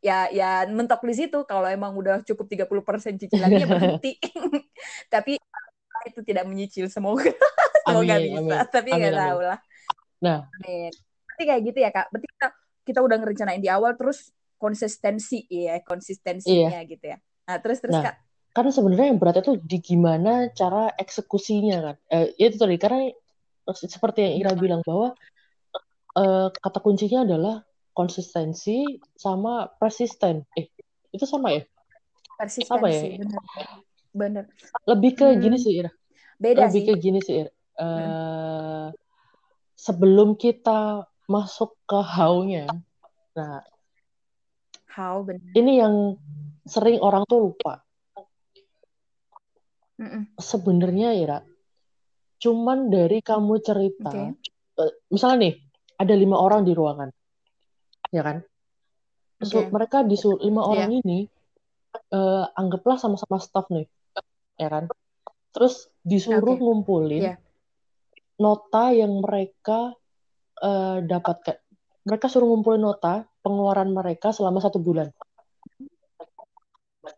[0.00, 4.16] Ya ya mentok di situ kalau emang udah cukup 30% cicilannya berhenti.
[5.12, 5.36] Tapi
[6.08, 7.28] itu tidak menyicil semoga
[7.84, 8.72] semoga amin, bisa amin.
[8.72, 9.58] tapi nggak tahu lah.
[10.24, 10.88] Nah, amin.
[11.28, 12.06] Berarti kayak gitu ya Kak.
[12.08, 12.46] Berarti kita
[12.88, 16.88] kita udah ngerencanain di awal terus konsistensi ya, konsistensinya iya.
[16.88, 17.20] gitu ya.
[17.20, 18.16] Nah, terus terus nah, Kak
[18.50, 23.14] karena sebenarnya yang berat itu di gimana cara eksekusinya kan eh, ya itu tadi karena
[23.70, 25.14] seperti yang Ira bilang bahwa
[26.18, 30.46] eh, kata kuncinya adalah konsistensi sama persisten.
[30.56, 30.70] Eh
[31.10, 31.62] itu sama ya?
[32.38, 33.02] Persistensi sama ya?
[33.18, 33.42] benar.
[34.10, 34.44] Benar.
[34.86, 35.40] Lebih ke hmm.
[35.40, 35.90] gini sih Ira.
[36.40, 36.88] Beda lebih sih.
[36.88, 37.52] ke gini sih Ira.
[37.80, 38.88] Uh, hmm.
[39.78, 42.68] sebelum kita masuk ke how-nya.
[43.38, 43.62] Nah
[44.90, 45.54] how benar.
[45.54, 46.18] ini yang
[46.66, 47.82] sering orang tuh lupa.
[50.40, 51.44] Sebenarnya ya,
[52.40, 54.32] cuman dari kamu cerita, okay.
[54.80, 55.54] uh, misalnya nih,
[56.00, 57.12] ada lima orang di ruangan,
[58.10, 58.36] ya kan?
[59.40, 59.72] Okay.
[59.72, 60.68] mereka disuruh lima yeah.
[60.68, 61.18] orang ini,
[62.12, 63.88] uh, anggaplah sama-sama staff nih,
[64.60, 64.84] ya kan?
[65.56, 66.62] Terus disuruh okay.
[66.62, 67.38] ngumpulin yeah.
[68.36, 69.96] nota yang mereka
[70.60, 71.56] uh, dapatkan.
[72.04, 75.08] Mereka suruh ngumpulin nota pengeluaran mereka selama satu bulan.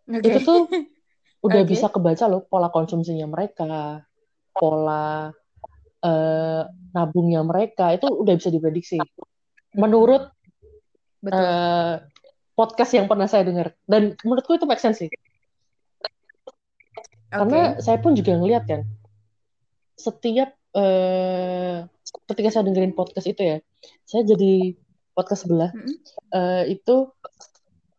[0.07, 0.23] Okay.
[0.23, 0.61] Itu tuh
[1.47, 1.71] udah okay.
[1.75, 3.99] bisa kebaca loh pola konsumsinya mereka,
[4.55, 5.27] pola
[6.07, 6.63] uh,
[6.95, 9.03] nabungnya mereka itu udah bisa diprediksi.
[9.75, 10.31] Menurut
[11.23, 11.39] Betul.
[11.39, 11.95] Uh,
[12.53, 15.09] podcast yang pernah saya dengar dan menurutku itu make sense sih.
[15.09, 15.23] Okay.
[17.33, 18.85] Karena saya pun juga ngeliat kan,
[19.97, 21.89] setiap uh,
[22.29, 23.57] ketika saya dengerin podcast itu ya,
[24.05, 24.77] saya jadi
[25.17, 25.97] podcast sebelah mm -hmm.
[26.37, 27.09] uh, itu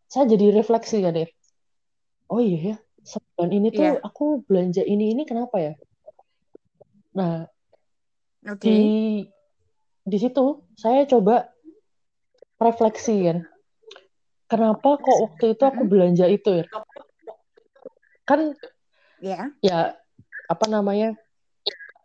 [0.06, 1.26] saya jadi refleksi kan ya.
[2.30, 4.00] Oh iya ya, sebulan ini tuh yeah.
[4.00, 5.74] aku belanja ini ini kenapa ya
[7.14, 7.46] nah
[8.42, 8.64] okay.
[8.64, 8.80] di
[10.04, 11.53] di situ saya coba
[12.63, 13.38] refleksi kan
[14.47, 16.65] kenapa kok waktu itu aku belanja itu ya
[18.23, 18.56] kan
[19.19, 19.52] yeah.
[19.60, 19.80] ya
[20.47, 21.19] apa namanya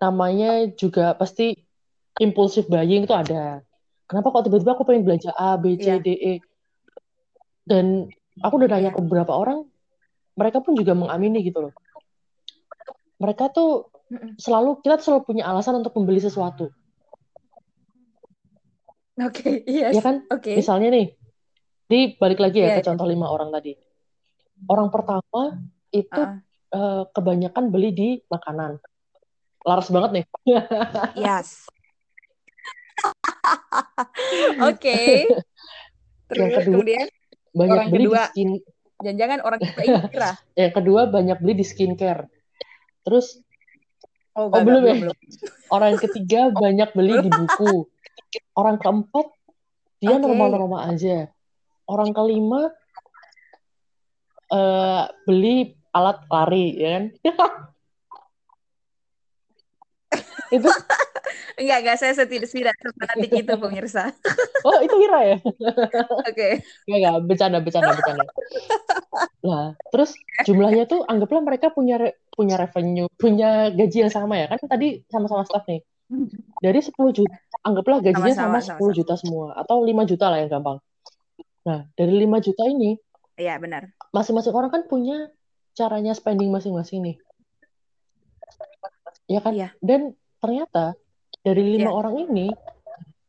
[0.02, 1.54] namanya juga pasti
[2.18, 3.62] impulsif buying itu ada
[4.10, 5.98] kenapa kok tiba-tiba aku pengen belanja A B C yeah.
[6.02, 6.34] D E
[7.68, 8.10] dan
[8.42, 8.94] aku udah nanya yeah.
[8.94, 9.66] ke beberapa orang
[10.38, 11.74] mereka pun juga mengamini gitu loh.
[13.18, 13.90] Mereka tuh
[14.38, 16.70] selalu kita selalu punya alasan untuk membeli sesuatu.
[19.18, 19.98] Oke, okay, yes.
[19.98, 20.22] Ya kan?
[20.30, 20.54] Oke.
[20.54, 20.54] Okay.
[20.62, 21.06] Misalnya nih,
[21.90, 23.74] di balik lagi ya yeah, ke contoh lima orang tadi.
[24.70, 25.58] Orang pertama
[25.90, 26.38] itu uh.
[26.68, 28.78] Uh, kebanyakan beli di makanan.
[29.66, 30.24] Laras banget nih.
[31.26, 31.66] yes.
[34.70, 34.86] Oke.
[34.86, 35.14] okay.
[36.38, 37.06] yang kedua, kemudian
[37.56, 38.14] banyak orang beli kedua.
[38.14, 38.50] di skin
[38.98, 39.82] Jangan-jangan orang kita
[40.62, 42.26] yang kedua banyak beli di skincare.
[43.02, 43.42] Terus
[44.38, 44.94] Oh, oh belum ya.
[45.02, 45.16] Belum.
[45.74, 47.90] Orang ketiga banyak beli di buku.
[48.54, 49.26] Orang keempat
[49.98, 50.90] dia normal-normal okay.
[50.94, 51.16] aja.
[51.88, 52.70] Orang kelima
[54.52, 57.04] uh, beli alat lari, ya kan?
[60.56, 60.70] itu
[61.58, 64.14] enggak enggak saya tidak tidak fanatik itu pemirsa
[64.68, 66.62] oh itu Ira ya oke okay.
[66.88, 68.24] enggak enggak bercanda bercanda bercanda
[69.44, 74.58] nah terus jumlahnya tuh anggaplah mereka punya punya revenue punya gaji yang sama ya kan
[74.64, 75.82] tadi sama-sama staff nih
[76.64, 77.36] dari 10 juta
[77.68, 80.78] anggaplah gajinya sama, sama, sama 10 juta semua atau 5 juta lah yang gampang.
[81.68, 82.96] Nah dari 5 juta ini
[83.38, 83.92] iya benar.
[84.10, 85.28] masing-masing orang kan punya
[85.76, 87.16] caranya spending masing-masing nih.
[89.28, 89.52] Ya kan?
[89.52, 89.76] Iya.
[89.84, 90.96] dan ternyata
[91.44, 91.98] dari lima yeah.
[92.00, 92.46] orang ini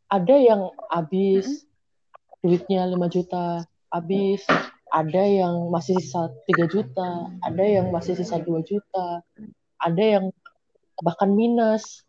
[0.07, 2.41] ada yang habis mm -hmm.
[2.41, 3.43] duitnya 5 juta
[3.91, 4.41] habis.
[4.89, 9.21] Ada yang masih sisa 3 juta ada yang masih sisa 2 juta
[9.77, 10.33] ada yang
[10.99, 12.03] bahkan minus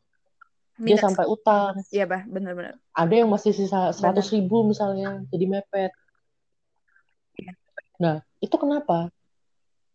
[0.81, 1.77] dia sampai utang.
[1.93, 2.81] Iya, bah, benar-benar.
[2.97, 5.93] Ada yang masih sisa seratus ribu misalnya, jadi mepet.
[7.37, 7.53] Iya.
[8.01, 9.13] Nah, itu kenapa?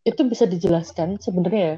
[0.06, 1.78] Itu bisa dijelaskan sebenarnya ya.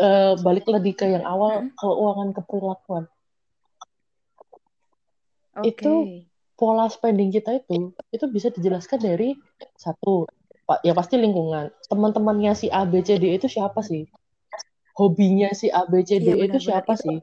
[0.00, 1.74] Uh, balik lagi ke yang awal hmm.
[1.76, 3.04] keuangan keperilakuan.
[5.60, 5.74] Okay.
[5.74, 5.92] Itu
[6.54, 9.32] pola spending kita itu itu bisa dijelaskan dari
[9.80, 10.28] satu
[10.84, 14.04] ya pasti lingkungan teman-temannya si A B C D itu siapa sih
[15.00, 17.16] hobinya si A B C D iya, itu siapa itu sih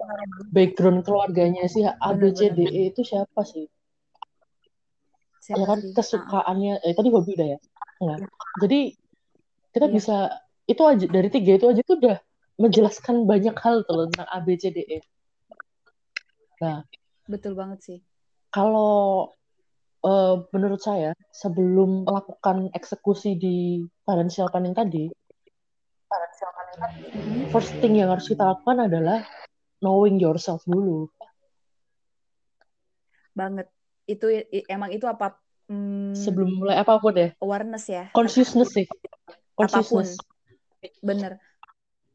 [0.50, 3.70] background keluarganya si A B C D E itu siapa sih
[5.46, 5.94] siapa ya kan sih?
[5.94, 7.60] kesukaannya eh tadi hobi udah ya
[8.02, 8.18] Enggak.
[8.18, 8.28] Ya.
[8.66, 8.80] jadi
[9.78, 9.94] kita iya.
[9.94, 10.18] bisa
[10.66, 12.18] itu aja dari tiga itu aja tuh udah
[12.58, 15.00] menjelaskan banyak hal tuh tentang A B C D E
[16.58, 16.82] nah
[17.30, 18.00] betul banget sih
[18.50, 19.38] kalau
[20.02, 25.06] uh, menurut saya sebelum melakukan eksekusi di financial planning tadi,
[26.08, 26.52] financial
[27.54, 29.24] first thing yang harus kita lakukan adalah
[29.80, 31.08] knowing yourself dulu.
[33.34, 33.70] Banget.
[34.08, 34.32] Itu
[34.68, 35.38] emang itu apa?
[35.68, 37.36] Hmm, sebelum mulai apa pun ya.
[37.44, 38.08] Awareness ya.
[38.16, 38.88] Consciousness sih.
[39.58, 40.16] Consciousness.
[40.16, 40.24] Apa
[40.84, 41.00] pun.
[41.04, 41.32] Bener.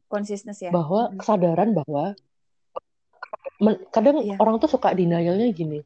[0.09, 0.73] Consciousness ya.
[0.73, 2.17] Bahwa kesadaran bahwa
[3.93, 4.35] kadang iya.
[4.41, 5.79] orang tuh suka denialnya gini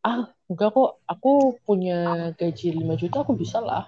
[0.00, 3.84] ah enggak kok aku punya gaji 5 juta aku bisa lah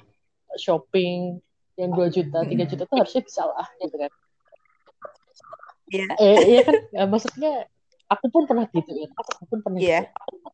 [0.60, 1.40] shopping
[1.80, 4.12] yang 2 juta 3 juta tuh harusnya bisa lah gitu kan
[5.92, 6.08] Iya.
[6.08, 6.16] Yeah.
[6.24, 7.52] Eh, iya kan ya, maksudnya
[8.08, 10.08] aku pun pernah gitu ya aku pun pernah yeah.
[10.08, 10.48] gitu.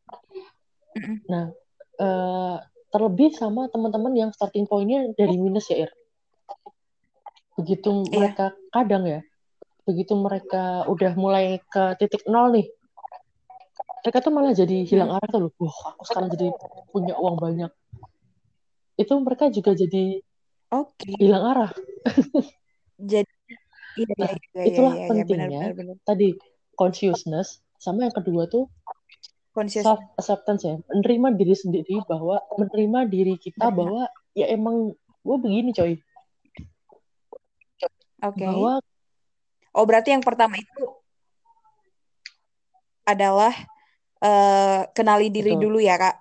[1.31, 1.55] nah
[2.03, 2.59] uh,
[2.91, 5.91] terlebih sama teman-teman yang starting pointnya dari minus ya Ir
[7.55, 8.19] begitu yeah.
[8.19, 9.21] mereka kadang ya
[9.87, 12.67] begitu mereka udah mulai ke titik nol nih
[14.03, 15.53] mereka tuh malah jadi hilang arah tuh loh.
[15.59, 16.49] Wah, aku sekarang jadi
[16.95, 17.69] punya uang banyak.
[18.97, 20.23] Itu mereka juga jadi
[20.73, 21.13] okay.
[21.19, 21.73] hilang arah.
[23.13, 23.35] jadi
[23.99, 25.97] iya, nah, iya, iya, itulah iya, iya, pentingnya benar, benar, benar.
[26.07, 26.29] tadi
[26.79, 28.67] consciousness sama yang kedua tuh
[29.67, 35.75] self acceptance ya menerima diri sendiri bahwa menerima diri kita bahwa ya emang gue begini
[35.75, 35.99] coy
[38.19, 38.43] Oke.
[38.43, 38.51] Okay.
[38.51, 38.83] Bahwa
[39.79, 40.85] Oh, berarti yang pertama itu
[43.07, 43.55] adalah
[44.19, 45.63] uh, kenali diri Betul.
[45.71, 46.17] dulu ya kak.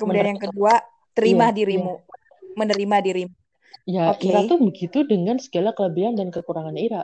[0.00, 0.80] Kemudian yang kedua
[1.12, 2.56] terima iya, dirimu, iya.
[2.56, 3.34] menerima dirimu.
[3.88, 4.30] Ya okay.
[4.30, 7.02] Ira tuh begitu dengan segala kelebihan dan kekurangan Ira.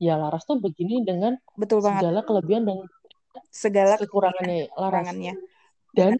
[0.00, 2.00] Ya Laras tuh begini dengan Betul banget.
[2.00, 2.78] segala kelebihan dan
[3.52, 5.12] segala kekurangannya Laras.
[5.94, 6.16] Dan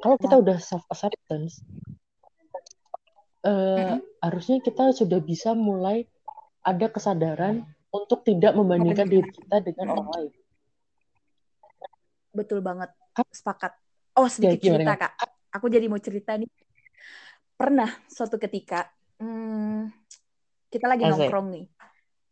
[0.00, 1.60] kalau kita udah self acceptance,
[3.44, 3.98] uh, mm-hmm.
[4.24, 6.08] harusnya kita sudah bisa mulai
[6.66, 7.62] ada kesadaran
[7.94, 10.32] untuk tidak membandingkan diri kita dengan orang lain.
[12.34, 12.90] Betul banget.
[13.32, 13.72] Sepakat.
[14.16, 15.12] Oh sedikit ya, cerita kak.
[15.56, 16.50] Aku jadi mau cerita nih.
[17.56, 19.92] Pernah suatu ketika hmm,
[20.72, 21.12] kita lagi Asik.
[21.16, 21.64] nongkrong nih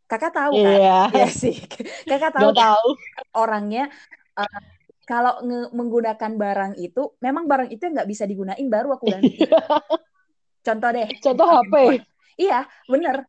[0.05, 1.05] kakak tahu kan yeah.
[1.09, 1.57] ya sih
[2.09, 2.77] kakak tahu, kan?
[2.77, 2.87] tahu.
[3.33, 3.89] orangnya
[4.37, 4.61] uh,
[5.05, 9.37] kalau menggunakan barang itu memang barang itu nggak bisa digunain baru aku ganti
[10.65, 11.73] contoh deh contoh HP
[12.41, 13.25] iya bener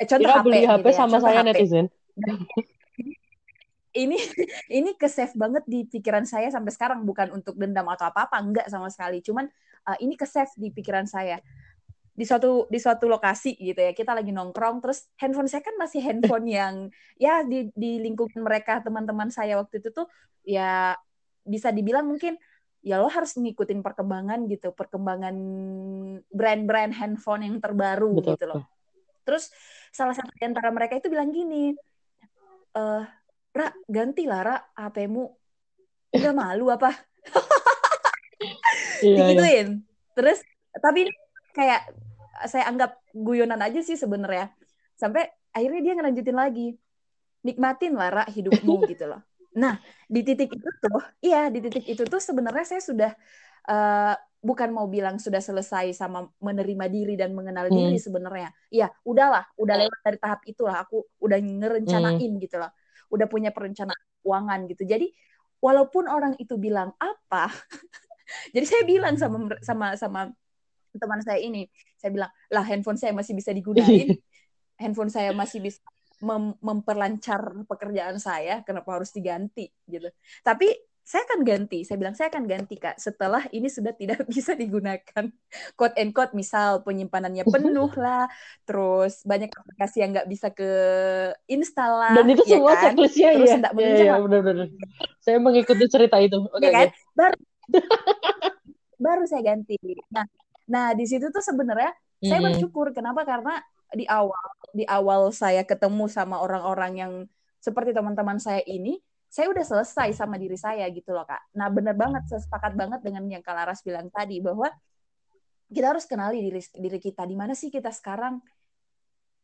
[0.00, 0.96] eh, contoh Kira HP beli HP gitu ya.
[0.96, 1.48] sama contoh saya HP.
[1.52, 1.86] netizen
[4.04, 4.18] ini
[4.72, 8.36] ini ke save banget di pikiran saya sampai sekarang bukan untuk dendam atau apa apa
[8.42, 9.46] enggak sama sekali cuman
[9.86, 11.38] uh, ini ke save di pikiran saya
[12.14, 15.98] di suatu di suatu lokasi gitu ya kita lagi nongkrong terus handphone saya kan masih
[15.98, 16.74] handphone yang
[17.18, 20.06] ya di di lingkungan mereka teman-teman saya waktu itu tuh
[20.46, 20.94] ya
[21.42, 22.38] bisa dibilang mungkin
[22.84, 25.34] ya lo harus ngikutin perkembangan gitu perkembangan
[26.30, 28.38] brand-brand handphone yang terbaru Betul.
[28.38, 28.62] gitu loh
[29.26, 29.50] terus
[29.90, 31.74] salah satu di antara mereka itu bilang gini
[32.74, 33.04] eh
[33.54, 35.30] Ra, ganti lah Ra, HP-mu.
[36.10, 36.90] Udah malu apa?
[38.98, 39.30] iya.
[39.30, 39.68] Digituin.
[39.78, 40.10] Iya.
[40.18, 40.38] Terus,
[40.82, 41.06] tapi
[41.54, 41.88] kayak
[42.50, 44.50] saya anggap guyonan aja sih sebenarnya.
[44.98, 46.68] Sampai akhirnya dia ngelanjutin lagi.
[47.44, 49.22] Nikmatin lah Ra hidupmu gitu loh.
[49.54, 49.78] Nah,
[50.10, 53.12] di titik itu tuh, iya di titik itu tuh sebenarnya saya sudah
[53.70, 57.76] uh, bukan mau bilang sudah selesai sama menerima diri dan mengenal hmm.
[57.78, 58.50] diri sebenarnya.
[58.74, 60.82] Iya, udahlah, udah lewat dari tahap itulah.
[60.82, 62.42] Aku udah ngerencanain hmm.
[62.42, 62.74] gitu loh
[63.14, 64.82] udah punya perencanaan keuangan gitu.
[64.82, 65.06] Jadi
[65.62, 67.50] walaupun orang itu bilang apa,
[68.54, 70.20] jadi saya bilang sama sama sama
[70.96, 71.66] teman saya ini,
[71.98, 74.08] saya bilang lah handphone saya masih bisa digunakan,
[74.82, 75.80] handphone saya masih bisa
[76.22, 80.08] mem memperlancar pekerjaan saya, kenapa harus diganti gitu.
[80.40, 80.72] Tapi
[81.04, 81.84] saya akan ganti.
[81.84, 85.28] Saya bilang saya akan ganti kak setelah ini sudah tidak bisa digunakan.
[85.76, 88.26] Quote and quote misal penyimpanannya penuh lah,
[88.64, 90.70] terus banyak aplikasi yang nggak bisa ke
[91.46, 92.14] install lah.
[92.16, 92.82] Dan itu ya semua kan?
[92.88, 93.58] checklistnya terus ya.
[93.76, 94.68] Iya, iya benar-benar.
[95.20, 96.40] Saya mengikuti cerita itu.
[96.40, 96.88] Oke, okay, ya kan?
[96.88, 97.12] Okay.
[97.14, 97.36] Baru,
[98.96, 99.76] baru saya ganti.
[100.08, 100.24] Nah,
[100.64, 102.28] nah di situ tuh sebenarnya mm-hmm.
[102.28, 102.90] saya bersyukur.
[102.96, 103.22] Kenapa?
[103.28, 103.60] Karena
[103.94, 107.12] di awal di awal saya ketemu sama orang-orang yang
[107.62, 108.98] seperti teman-teman saya ini
[109.34, 111.42] saya udah selesai sama diri saya gitu loh kak.
[111.58, 114.70] Nah bener banget, saya sepakat banget dengan yang Kak Laras bilang tadi bahwa
[115.66, 118.38] kita harus kenali diri diri kita di mana sih kita sekarang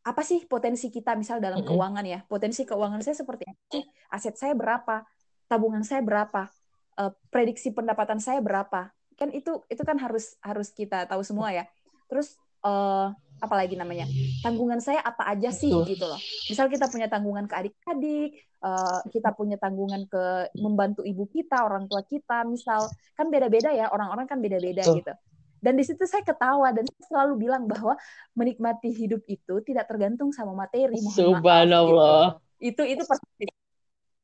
[0.01, 4.35] apa sih potensi kita misal dalam keuangan ya potensi keuangan saya seperti apa sih aset
[4.39, 5.05] saya berapa
[5.45, 6.49] tabungan saya berapa
[6.97, 8.89] uh, prediksi pendapatan saya berapa
[9.21, 11.69] kan itu itu kan harus harus kita tahu semua ya
[12.09, 14.09] terus uh, apa lagi namanya
[14.41, 15.93] tanggungan saya apa aja sih Betul.
[15.93, 18.29] gitu loh misal kita punya tanggungan ke adik-adik
[18.65, 23.93] uh, kita punya tanggungan ke membantu ibu kita orang tua kita misal kan beda-beda ya
[23.93, 25.13] orang-orang kan beda-beda gitu
[25.61, 27.93] dan di situ saya ketawa dan saya selalu bilang bahwa
[28.33, 30.97] menikmati hidup itu tidak tergantung sama materi.
[30.97, 32.41] Subhanallah.
[32.57, 32.81] Gitu.
[32.81, 33.45] Itu itu persepsi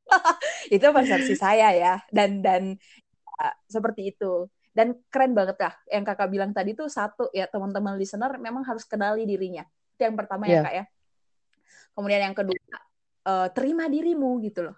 [0.82, 2.74] itu persepsi saya ya dan dan
[3.38, 7.98] uh, seperti itu dan keren banget lah yang kakak bilang tadi tuh satu ya teman-teman
[7.98, 9.66] listener memang harus kenali dirinya
[9.98, 10.54] itu yang pertama yeah.
[10.54, 10.62] ya iya.
[10.62, 10.86] kak ya
[11.98, 12.78] kemudian yang kedua
[13.26, 14.78] uh, terima dirimu gitu loh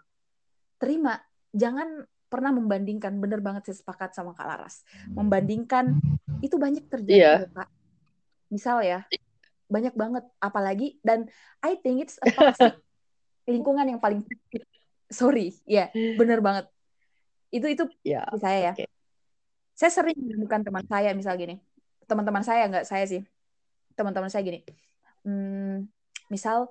[0.79, 1.19] terima
[1.51, 5.99] jangan pernah membandingkan bener banget saya sepakat sama Kak Laras membandingkan
[6.39, 7.51] itu banyak terjadi yeah.
[7.51, 7.67] Kak
[8.47, 9.03] misal ya
[9.69, 11.29] banyak banget apalagi dan
[11.61, 12.79] I think it's a toxic
[13.51, 14.23] lingkungan yang paling
[15.11, 16.65] sorry ya yeah, bener banget
[17.49, 18.88] itu itu yeah, saya ya okay.
[19.79, 21.55] Saya sering menemukan teman saya misal gini
[22.03, 23.23] teman-teman saya nggak saya sih
[23.95, 24.59] teman-teman saya gini
[25.23, 25.87] hmm,
[26.27, 26.67] misal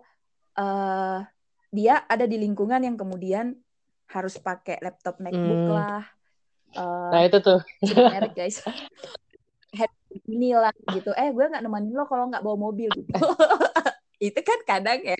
[0.61, 1.25] uh,
[1.73, 3.57] dia ada di lingkungan yang kemudian
[4.09, 5.73] harus pakai laptop MacBook hmm.
[5.73, 6.05] lah.
[6.73, 7.61] Uh, nah itu tuh.
[7.85, 8.64] merek guys.
[10.25, 11.12] inilah gitu.
[11.12, 13.12] Eh gue nggak nemenin lo kalau nggak bawa mobil gitu.
[14.33, 15.16] itu kan kadang ya.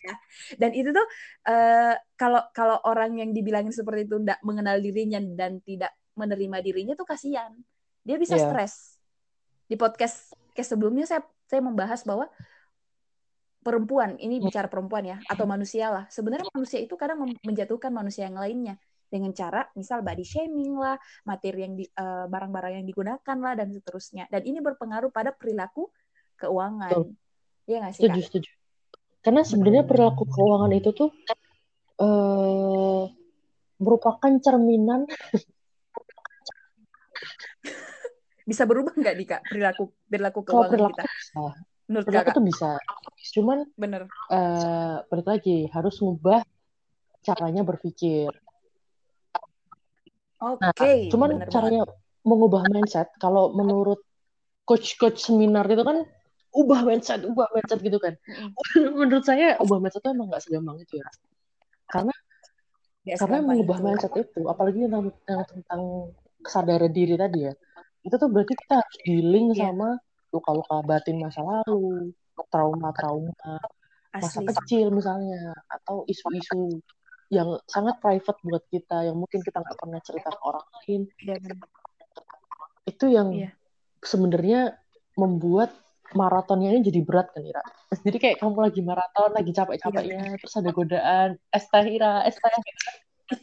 [0.57, 1.07] Dan itu tuh
[1.53, 6.95] uh, kalau kalau orang yang dibilangin seperti itu tidak mengenal dirinya dan tidak menerima dirinya
[6.97, 7.53] tuh kasihan.
[8.09, 8.49] Dia bisa yeah.
[8.49, 8.97] stres.
[9.69, 12.25] Di podcast ke sebelumnya saya saya membahas bahwa
[13.61, 14.49] perempuan ini hmm.
[14.49, 16.09] bicara perempuan ya atau manusia lah.
[16.09, 18.81] Sebenarnya manusia itu kadang menjatuhkan manusia yang lainnya.
[19.09, 23.73] Dengan cara misal body shaming lah materi yang di uh, barang-barang yang digunakan lah dan
[23.73, 24.29] seterusnya.
[24.29, 25.89] Dan ini berpengaruh pada perilaku
[26.37, 27.09] keuangan.
[27.69, 28.51] Iya nggak sih setuju setuju.
[29.25, 31.11] Karena sebenarnya perilaku keuangan itu tuh
[32.05, 33.09] uh,
[33.81, 35.09] merupakan cerminan
[38.49, 41.05] bisa berubah nggak nih kak perilaku perilaku keuangan perilaku kita?
[41.05, 41.45] bisa.
[41.89, 42.33] Menurut kakak.
[42.33, 42.71] tuh bisa.
[43.37, 44.03] Cuman bener.
[44.33, 46.41] uh, balik lagi harus ngubah
[47.21, 48.33] caranya berpikir.
[50.39, 52.25] Oke okay, nah, cuman bener caranya banget.
[52.25, 54.01] mengubah mindset kalau menurut
[54.65, 56.09] coach-coach seminar itu kan
[56.57, 58.17] ubah mindset ubah mindset gitu kan.
[59.01, 61.09] Menurut saya ubah mindset itu emang gak segampang itu ya.
[61.89, 62.15] Karena
[63.05, 63.85] ya, karena mengubah itu.
[63.85, 65.13] mindset itu apalagi tentang,
[65.53, 65.83] tentang
[66.41, 67.53] kesadaran diri tadi ya
[68.07, 69.71] itu tuh berarti kita harus dealing yeah.
[69.71, 72.13] sama luka-luka batin masa lalu,
[72.53, 73.59] trauma-trauma
[74.13, 76.81] masa kecil misalnya, atau isu-isu
[77.29, 81.03] yang sangat private buat kita, yang mungkin kita nggak pernah cerita ke orang lain.
[81.21, 81.37] Ya,
[82.89, 83.51] itu yang ya.
[84.01, 84.81] sebenarnya
[85.21, 85.77] membuat
[86.17, 87.61] maratonnya ini jadi berat kan Ira.
[88.07, 92.37] Jadi kayak kamu lagi maraton, lagi capek-capeknya, ya, terus ada godaan, es teh Ira, es
[92.41, 92.53] teh.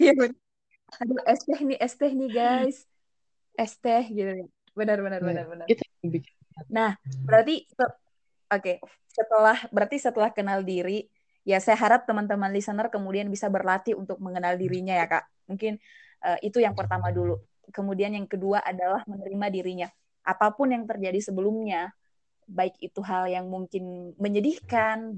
[0.02, 0.14] Iya
[1.02, 2.90] Aduh, es teh nih, es teh nih guys.
[3.56, 4.48] Es teh gitu.
[4.76, 5.66] Benar, benar, ya, benar, benar.
[5.72, 6.34] Itu yang bikin
[6.72, 6.96] Nah,
[7.28, 7.92] berarti oke,
[8.48, 8.76] okay.
[9.12, 11.04] setelah berarti setelah kenal diri,
[11.44, 15.26] ya saya harap teman-teman listener kemudian bisa berlatih untuk mengenal dirinya ya, Kak.
[15.52, 15.76] Mungkin
[16.24, 17.36] uh, itu yang pertama dulu.
[17.76, 19.88] Kemudian yang kedua adalah menerima dirinya.
[20.24, 21.92] Apa pun yang terjadi sebelumnya,
[22.48, 25.18] baik itu hal yang mungkin menyedihkan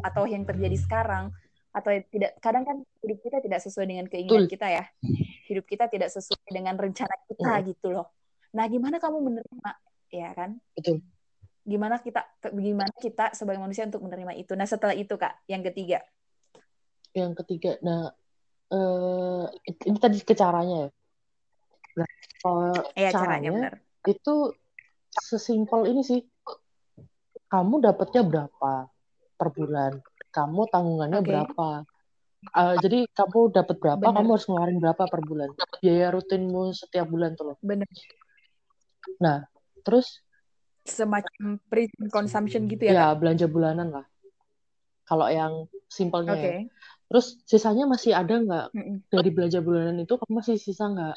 [0.00, 1.28] atau yang terjadi sekarang
[1.74, 4.84] atau tidak kadang kan hidup kita tidak sesuai dengan keinginan kita ya.
[5.44, 8.08] Hidup kita tidak sesuai dengan rencana kita gitu loh.
[8.56, 9.70] Nah, gimana kamu menerima
[10.08, 10.56] ya kan?
[10.72, 11.02] Betul.
[11.64, 14.52] Gimana kita gimana kita sebagai manusia untuk menerima itu?
[14.56, 16.00] Nah, setelah itu Kak, yang ketiga.
[17.14, 18.10] Yang ketiga, nah
[18.74, 19.46] eh
[19.86, 20.90] ini tadi ke caranya ya.
[21.94, 22.08] Nah,
[22.98, 23.74] ya, caranya, caranya benar.
[24.08, 24.34] itu
[25.14, 26.20] sesimpel ini sih.
[27.46, 28.90] Kamu dapatnya berapa
[29.38, 30.02] per bulan?
[30.34, 31.28] Kamu tanggungannya okay.
[31.30, 31.68] berapa?
[32.52, 34.16] Uh, jadi kamu dapat berapa, Bener.
[34.20, 35.48] kamu harus ngeluarin berapa per bulan.
[35.80, 37.56] Biaya rutinmu setiap bulan tuh loh.
[37.64, 37.88] Bener.
[39.20, 39.48] Nah,
[39.84, 40.24] Terus
[40.84, 42.92] semacam pre consumption gitu ya?
[42.92, 43.20] Ya, Kak?
[43.20, 44.06] belanja bulanan lah.
[45.04, 46.48] Kalau yang simpelnya okay.
[46.48, 46.52] ya.
[47.12, 48.96] Terus sisanya masih ada nggak mm -mm.
[49.12, 51.14] dari belanja bulanan itu kamu masih sisa nggak?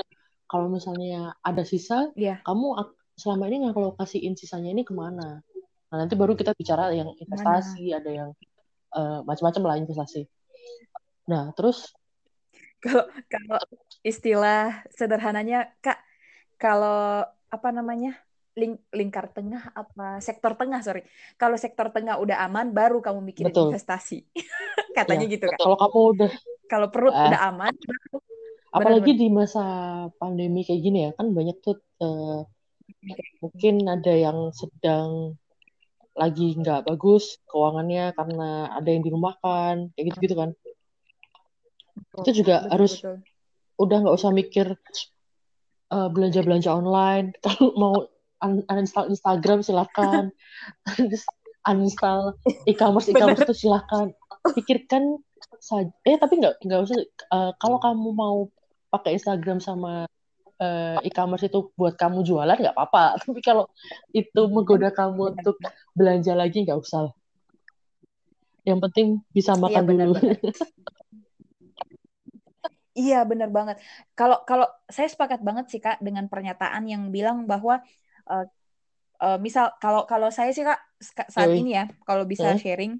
[0.48, 2.40] Kalau misalnya ada sisa, yeah.
[2.44, 2.76] kamu
[3.16, 5.44] selama ini nggak kalau kasihin sisanya ini ke mana?
[5.88, 7.98] Nah nanti baru kita bicara yang investasi, Mana?
[8.04, 8.30] ada yang
[8.96, 10.28] uh, macam-macam lah investasi.
[11.28, 11.94] Nah terus?
[12.84, 13.60] Kalau kalau
[14.02, 16.00] istilah sederhananya kak,
[16.56, 18.16] kalau apa namanya
[18.58, 21.06] ling lingkar tengah apa sektor tengah sorry.
[21.38, 23.70] Kalau sektor tengah udah aman baru kamu mikirin Betul.
[23.70, 24.26] investasi.
[24.98, 26.32] Katanya ya, gitu kan kalau kamu udah
[26.68, 27.30] kalau perut uh.
[27.32, 28.18] udah aman baru
[28.76, 29.66] apalagi bener, di masa
[30.20, 32.44] pandemi kayak gini ya kan banyak tuh uh,
[33.40, 35.40] mungkin ada yang sedang
[36.18, 40.50] lagi nggak bagus keuangannya karena ada yang dirumahkan kayak gitu gitu kan
[41.98, 43.18] betul, itu juga betul, harus betul.
[43.82, 44.68] udah nggak usah mikir
[45.92, 47.28] uh, eh, belanja belanja online.
[47.44, 47.94] Kalau mau
[48.46, 50.30] un uninstall Instagram silakan.
[51.68, 54.16] Uninstall e-commerce e-commerce itu silakan.
[54.56, 55.20] Pikirkan
[55.60, 56.98] saja eh tapi nggak nggak usah
[57.34, 58.48] uh, kalau kamu mau
[58.88, 60.08] pakai Instagram sama
[60.62, 63.18] uh, e-commerce itu buat kamu jualan nggak apa-apa.
[63.26, 63.68] Tapi kalau
[64.14, 65.60] itu menggoda kamu untuk
[65.92, 67.12] belanja lagi nggak usah.
[68.68, 70.20] Yang penting bisa iya, makan iya, bener, dulu
[72.98, 73.78] iya benar banget.
[74.18, 77.86] Kalau kalau saya sepakat banget sih kak dengan pernyataan yang bilang bahwa
[78.26, 78.46] uh,
[79.22, 80.82] uh, misal kalau kalau saya sih kak
[81.30, 81.62] saat Yui.
[81.62, 82.60] ini ya kalau bisa hmm?
[82.60, 82.94] sharing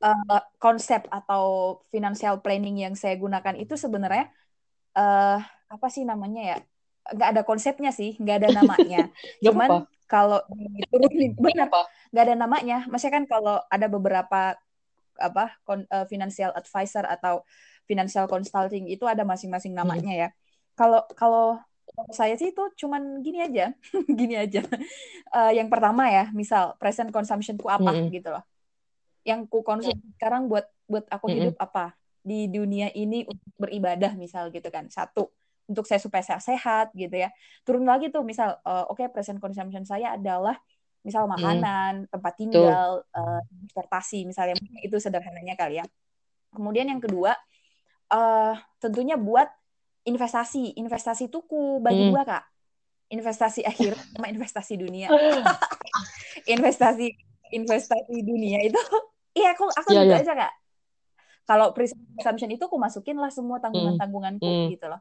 [0.00, 4.32] uh, konsep atau financial planning yang saya gunakan itu sebenarnya
[4.96, 6.58] uh, apa sih namanya ya
[7.02, 9.10] nggak ada konsepnya sih nggak ada namanya.
[9.44, 10.40] Cuman kalau
[10.76, 11.68] diturunin benar
[12.12, 12.76] nggak ada namanya.
[12.88, 14.56] Maksudnya kan kalau ada beberapa
[15.20, 17.44] apa kon, uh, financial advisor atau
[17.92, 20.20] financial consulting itu ada masing-masing namanya hmm.
[20.24, 20.28] ya
[20.72, 21.60] kalau kalau
[22.16, 23.76] saya sih itu cuman gini aja
[24.18, 24.64] gini aja
[25.36, 28.08] uh, yang pertama ya misal present consumption ku apa hmm.
[28.08, 28.44] gitu loh
[29.28, 30.16] yang ku konsumsi hmm.
[30.16, 31.36] sekarang buat buat aku hmm.
[31.36, 35.28] hidup apa di dunia ini untuk beribadah misal gitu kan satu
[35.66, 37.30] untuk saya supaya saya sehat gitu ya
[37.62, 40.58] turun lagi tuh misal uh, oke okay, present consumption saya adalah
[41.02, 41.32] misal hmm.
[41.38, 42.10] makanan hmm.
[42.10, 45.86] tempat tinggal uh, transportasi misalnya itu sederhananya kali ya
[46.54, 47.34] kemudian yang kedua
[48.12, 49.48] uh, tentunya buat
[50.04, 50.76] investasi.
[50.76, 52.22] Investasi tuku bagi hmm.
[52.22, 52.44] kak.
[53.12, 55.08] Investasi akhir sama investasi dunia.
[56.54, 57.16] Investasi
[57.52, 58.78] investasi dunia itu.
[59.32, 60.24] Iya aku aku yeah, juga yeah.
[60.28, 60.52] aja kak.
[61.48, 64.76] Kalau presumption itu aku masukin lah semua tanggungan tanggunganku hmm.
[64.76, 65.00] gitu loh.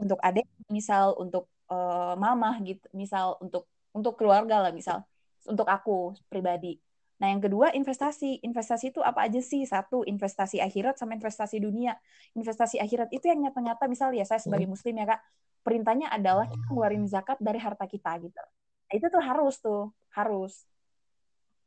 [0.00, 5.04] Untuk adik misal untuk uh, mama gitu misal untuk untuk keluarga lah misal.
[5.44, 6.80] Untuk aku pribadi
[7.18, 8.40] nah yang kedua investasi.
[8.46, 9.66] Investasi itu apa aja sih?
[9.66, 11.98] Satu investasi akhirat sama investasi dunia.
[12.38, 14.74] Investasi akhirat itu yang nyata-nyata misal ya saya sebagai hmm.
[14.78, 15.20] muslim ya kak
[15.66, 18.40] perintahnya adalah kita ngeluarin zakat dari harta kita gitu.
[18.88, 19.82] Nah, itu tuh harus tuh
[20.14, 20.64] harus.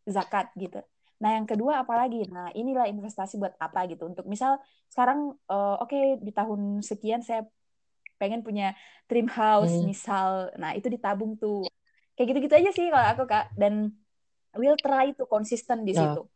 [0.08, 0.82] Zakat gitu.
[1.22, 2.26] Nah, yang kedua apalagi?
[2.34, 4.10] Nah, inilah investasi buat apa gitu.
[4.10, 4.58] Untuk misal
[4.90, 7.46] sekarang uh, oke okay, di tahun sekian saya
[8.22, 8.78] pengen punya
[9.10, 9.90] dream house hmm.
[9.90, 10.54] misal.
[10.62, 11.66] Nah itu ditabung tuh.
[12.14, 13.50] Kayak gitu-gitu aja sih kalau aku kak.
[13.58, 13.98] Dan
[14.56, 16.12] will try to konsisten di ya.
[16.16, 16.28] situ.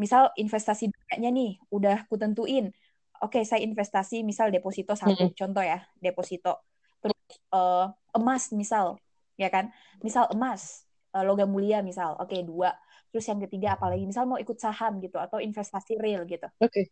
[0.00, 2.74] Misal investasi banyaknya nih udah kutentuin
[3.22, 5.36] oke okay, saya investasi misal deposito satu hmm.
[5.36, 6.60] contoh ya deposito.
[7.00, 7.20] Terus
[7.56, 9.00] uh, emas misal
[9.40, 9.72] ya kan?
[10.04, 10.84] Misal emas
[11.16, 12.76] uh, logam mulia misal oke okay, dua.
[13.14, 16.46] Terus yang ketiga apalagi misal mau ikut saham gitu atau investasi real gitu.
[16.60, 16.70] Oke.
[16.70, 16.86] Okay.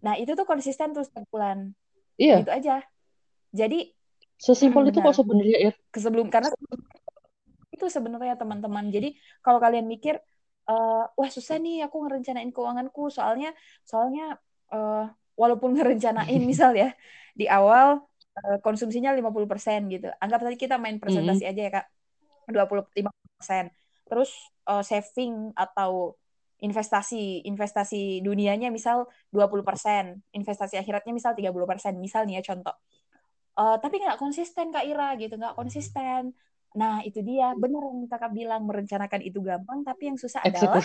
[0.00, 1.76] nah itu tuh konsisten terus bulan
[2.16, 2.40] iya.
[2.40, 2.80] Gitu aja.
[3.52, 3.92] Jadi
[4.40, 5.72] sesimpel itu kok sebenarnya ya.
[5.92, 6.48] Sebelum karena
[7.80, 8.92] itu sebenarnya teman-teman.
[8.92, 10.20] Jadi kalau kalian mikir
[10.68, 13.56] uh, wah susah nih aku ngerencanain keuanganku soalnya
[13.88, 14.36] soalnya
[14.68, 15.08] uh,
[15.40, 16.92] walaupun ngerencanain misal ya
[17.32, 18.04] di awal
[18.36, 20.12] uh, konsumsinya 50% gitu.
[20.20, 21.52] Anggap tadi kita main presentasi mm -hmm.
[21.56, 21.86] aja ya Kak.
[22.52, 23.72] 25%.
[24.12, 24.30] Terus
[24.68, 26.20] uh, saving atau
[26.60, 29.64] investasi investasi dunianya misal 20%,
[30.36, 32.76] investasi akhiratnya misal 30%, misal nih ya contoh
[33.60, 36.32] uh, tapi nggak konsisten kak Ira gitu nggak konsisten
[36.76, 37.54] nah itu dia.
[37.56, 40.78] Benar yang kakak bilang merencanakan itu gampang tapi yang susah adalah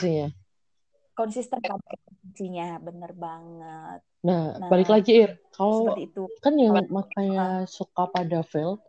[1.16, 2.80] konsisten eksekusinya.
[2.82, 4.00] Bener banget.
[4.26, 5.32] Nah, nah balik lagi Ir.
[5.54, 6.26] Kalau itu.
[6.42, 8.82] kan yang makanya suka pada fail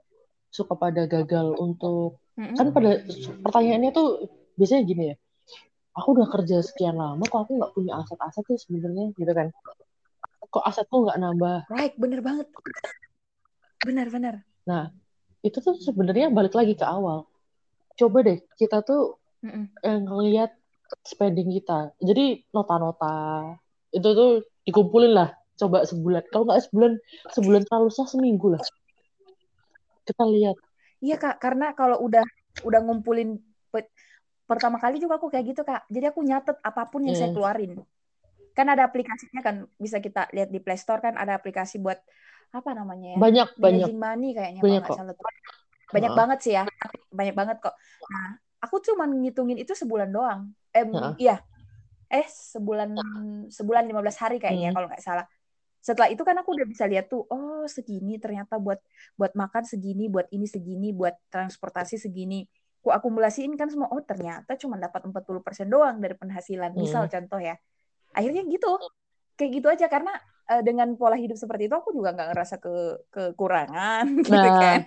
[0.51, 2.57] suka pada gagal untuk mm-hmm.
[2.57, 3.05] kan pada
[3.45, 4.25] pertanyaannya tuh
[4.57, 5.17] biasanya gini ya
[5.97, 9.17] aku udah kerja sekian lama kok aku nggak punya aset-aset tuh sebenarnya?
[9.17, 9.49] Gitu kan.
[10.53, 11.59] Kok asetku nggak nambah?
[11.73, 12.47] Right bener banget.
[13.83, 14.45] Benar-benar.
[14.69, 14.93] Nah,
[15.47, 17.31] itu tuh sebenarnya balik lagi ke awal.
[17.95, 19.15] Coba deh kita tuh
[19.47, 19.79] mm
[20.11, 20.51] ngelihat
[21.07, 21.95] spending kita.
[22.03, 23.47] Jadi nota-nota
[23.95, 25.31] itu tuh dikumpulin lah.
[25.57, 26.27] Coba sebulan.
[26.29, 26.93] Kalau nggak sebulan,
[27.33, 28.63] sebulan terlalu sah seminggu lah.
[30.05, 30.59] Kita lihat.
[31.01, 32.27] Iya kak, karena kalau udah
[32.67, 33.39] udah ngumpulin
[34.47, 35.87] pertama kali juga aku kayak gitu kak.
[35.91, 37.23] Jadi aku nyatet apa pun yang hmm.
[37.23, 37.73] saya keluarin.
[38.57, 42.01] Kan ada aplikasinya kan bisa kita lihat di Play Store kan ada aplikasi buat
[42.57, 43.19] apa namanya ya?
[43.21, 43.89] Banyak banyak.
[43.93, 45.17] money kayaknya banyak kalau salah
[45.87, 46.17] Banyak uh.
[46.19, 46.65] banget sih ya.
[47.15, 47.75] Banyak banget kok.
[48.11, 50.51] Nah, aku cuma ngitungin itu sebulan doang.
[50.75, 51.15] Eh uh.
[51.21, 51.43] iya.
[52.11, 52.97] Eh sebulan
[53.51, 54.77] sebulan 15 hari kayaknya hmm.
[54.77, 55.27] kalau nggak salah.
[55.83, 58.83] Setelah itu kan aku udah bisa lihat tuh, oh segini ternyata buat
[59.15, 62.43] buat makan segini, buat ini segini, buat transportasi segini.
[62.83, 66.75] Ku akumulasiin kan semua, oh ternyata cuma dapat 40% doang dari penghasilan.
[66.75, 67.13] Misal hmm.
[67.15, 67.55] contoh ya.
[68.11, 68.75] Akhirnya gitu
[69.37, 70.13] kayak gitu aja karena
[70.51, 72.75] uh, dengan pola hidup seperti itu aku juga nggak ngerasa ke
[73.13, 74.81] kekurangan gitu nah, kan.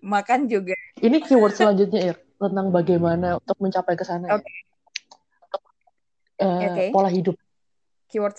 [0.00, 0.74] Makan juga.
[0.98, 4.54] Ini keyword selanjutnya Ir tentang bagaimana untuk mencapai ke sana okay.
[6.38, 6.46] ya.
[6.46, 6.88] uh, okay.
[6.90, 7.36] pola hidup.
[8.08, 8.38] Keyword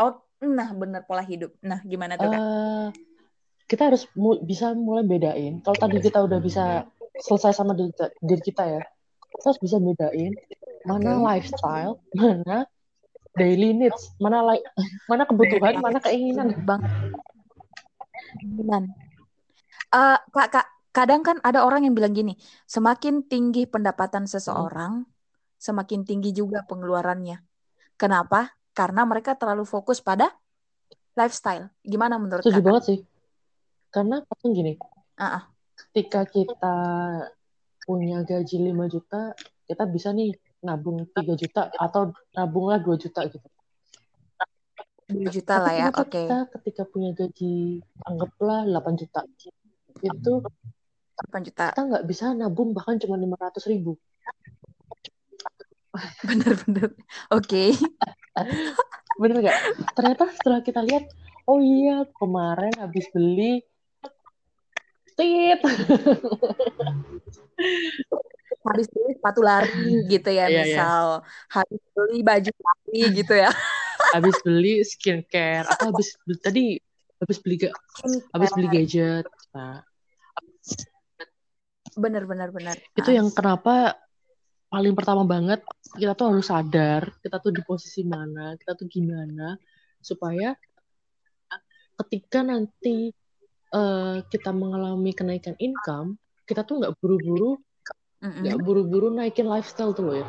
[0.00, 0.12] oh
[0.42, 1.52] nah bener pola hidup.
[1.62, 2.40] Nah gimana tuh kak?
[2.40, 2.88] Uh,
[3.66, 5.60] kita harus mu bisa mulai bedain.
[5.60, 6.86] Kalau tadi kita udah bisa
[7.20, 8.82] selesai sama diri, diri kita ya.
[9.36, 10.32] Kita harus bisa bedain
[10.86, 11.42] mana okay.
[11.42, 12.70] lifestyle mana
[13.36, 14.16] daily needs.
[14.18, 14.64] Mana like
[15.06, 16.56] mana kebutuhan mana keinginan.
[16.64, 16.82] Bang
[18.36, 18.92] keinginan.
[19.92, 25.04] Uh, kak, kak kadang kan ada orang yang bilang gini semakin tinggi pendapatan seseorang
[25.60, 27.40] semakin tinggi juga pengeluarannya.
[27.96, 28.56] Kenapa?
[28.76, 30.28] Karena mereka terlalu fokus pada
[31.16, 31.72] lifestyle.
[31.80, 32.98] Gimana menurut Setuju banget sih.
[33.92, 34.76] Karena kan gini
[35.16, 35.42] uh -uh.
[35.76, 36.76] ketika kita
[37.84, 39.32] punya gaji 5 juta
[39.66, 40.34] kita bisa nih
[40.64, 43.48] nabung 3 juta atau nabunglah 2 juta gitu.
[45.06, 46.10] 2 juta lah ya, oke.
[46.10, 46.26] Okay.
[46.26, 49.20] Kita ketika punya gaji anggaplah 8 juta.
[50.02, 50.42] Itu
[51.30, 51.70] 8 juta.
[51.70, 53.94] Kita nggak bisa nabung bahkan cuma 500 ribu.
[56.26, 56.92] Bener-bener.
[57.32, 57.72] Oke.
[57.72, 57.74] Okay.
[59.22, 59.58] Bener nggak?
[59.96, 61.08] Ternyata setelah kita lihat,
[61.48, 63.64] oh iya kemarin habis beli
[65.16, 65.60] tit
[68.66, 70.62] habis beli sepatu lari gitu ya yeah, iya.
[70.62, 71.54] misal yeah.
[71.54, 73.50] habis beli baju lari gitu ya
[74.16, 76.64] habis beli skincare atau habis beli, tadi
[77.18, 77.56] habis beli
[78.32, 79.82] habis beli gadget nah
[81.96, 83.96] bener bener bener itu yang kenapa
[84.68, 85.64] paling pertama banget
[85.96, 89.56] kita tuh harus sadar kita tuh di posisi mana kita tuh gimana
[90.02, 90.52] supaya
[92.04, 93.08] ketika nanti
[93.72, 97.56] uh, kita mengalami kenaikan income kita tuh nggak buru-buru
[98.20, 100.26] nggak buru-buru naikin lifestyle tuh loh ya.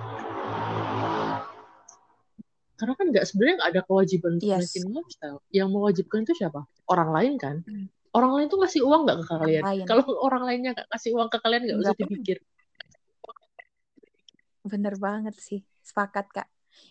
[2.78, 4.60] Karena kan nggak sebenarnya nggak ada kewajiban untuk yes.
[4.62, 5.40] naikin lifestyle.
[5.50, 6.62] Yang mewajibkan itu siapa?
[6.90, 7.64] Orang lain kan?
[7.68, 7.88] Mm.
[8.18, 9.62] orang lain tuh ngasih uang nggak ke kalian?
[9.86, 12.38] kalau orang lainnya nggak kasih uang ke kalian nggak usah dipikir.
[14.66, 15.62] Bener banget sih.
[15.86, 16.48] Sepakat kak.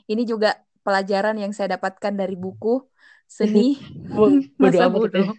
[0.06, 0.54] Ini juga
[0.86, 2.78] pelajaran yang saya dapatkan dari buku
[3.26, 3.74] seni.
[4.62, 5.34] Masa bodoh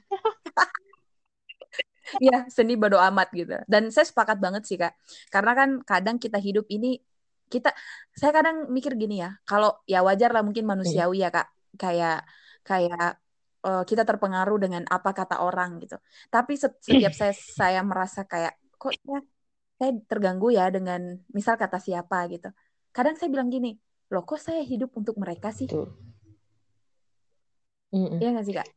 [2.23, 3.55] Iya, seni bodo amat gitu.
[3.67, 4.95] Dan saya sepakat banget sih, Kak.
[5.27, 6.99] Karena kan kadang kita hidup ini
[7.47, 7.71] kita
[8.11, 11.47] saya kadang mikir gini ya, kalau ya wajar lah mungkin manusiawi ya, Kak.
[11.75, 12.23] Kayak
[12.63, 13.19] kayak
[13.63, 15.99] uh, kita terpengaruh dengan apa kata orang gitu.
[16.31, 19.19] Tapi setiap saya saya merasa kayak kok ya
[19.77, 22.49] saya terganggu ya dengan misal kata siapa gitu.
[22.91, 23.77] Kadang saya bilang gini,
[24.09, 25.69] loh kok saya hidup untuk mereka sih?
[27.93, 28.67] Iya nggak sih kak?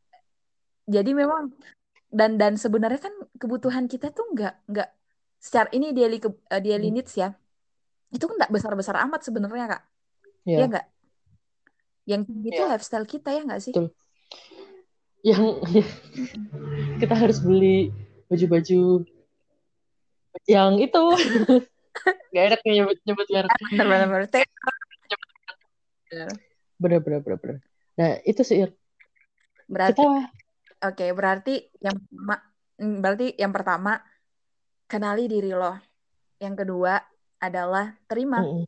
[0.87, 1.51] Jadi memang
[2.11, 4.89] dan dan sebenarnya kan kebutuhan kita tuh nggak nggak
[5.41, 6.95] secara ini daily ke, uh, daily hmm.
[7.01, 7.33] needs ya.
[8.11, 9.83] Itu kan nggak besar besar amat sebenarnya kak.
[10.45, 10.59] Yeah.
[10.59, 10.85] ya nggak?
[12.05, 12.69] Yang itu yeah.
[12.69, 13.73] lifestyle kita ya nggak sih?
[13.73, 13.89] Betul.
[15.21, 15.61] yang
[17.01, 17.93] kita harus beli
[18.25, 19.05] baju-baju
[20.49, 21.03] yang itu.
[22.31, 23.51] Nggak enak nyebut nyebut merek.
[23.69, 24.07] Benar benar
[26.81, 27.57] benar benar benar benar
[27.95, 28.67] nah itu sih
[29.71, 30.40] berarti kita
[30.81, 31.97] Oke, berarti yang
[32.81, 34.01] mm, berarti yang pertama
[34.89, 35.77] kenali diri lo.
[36.41, 36.97] Yang kedua
[37.37, 38.41] adalah terima.
[38.41, 38.65] Mm.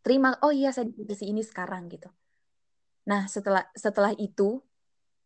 [0.00, 2.08] Terima, oh iya saya di posisi ini sekarang gitu.
[3.12, 4.60] Nah, setelah setelah itu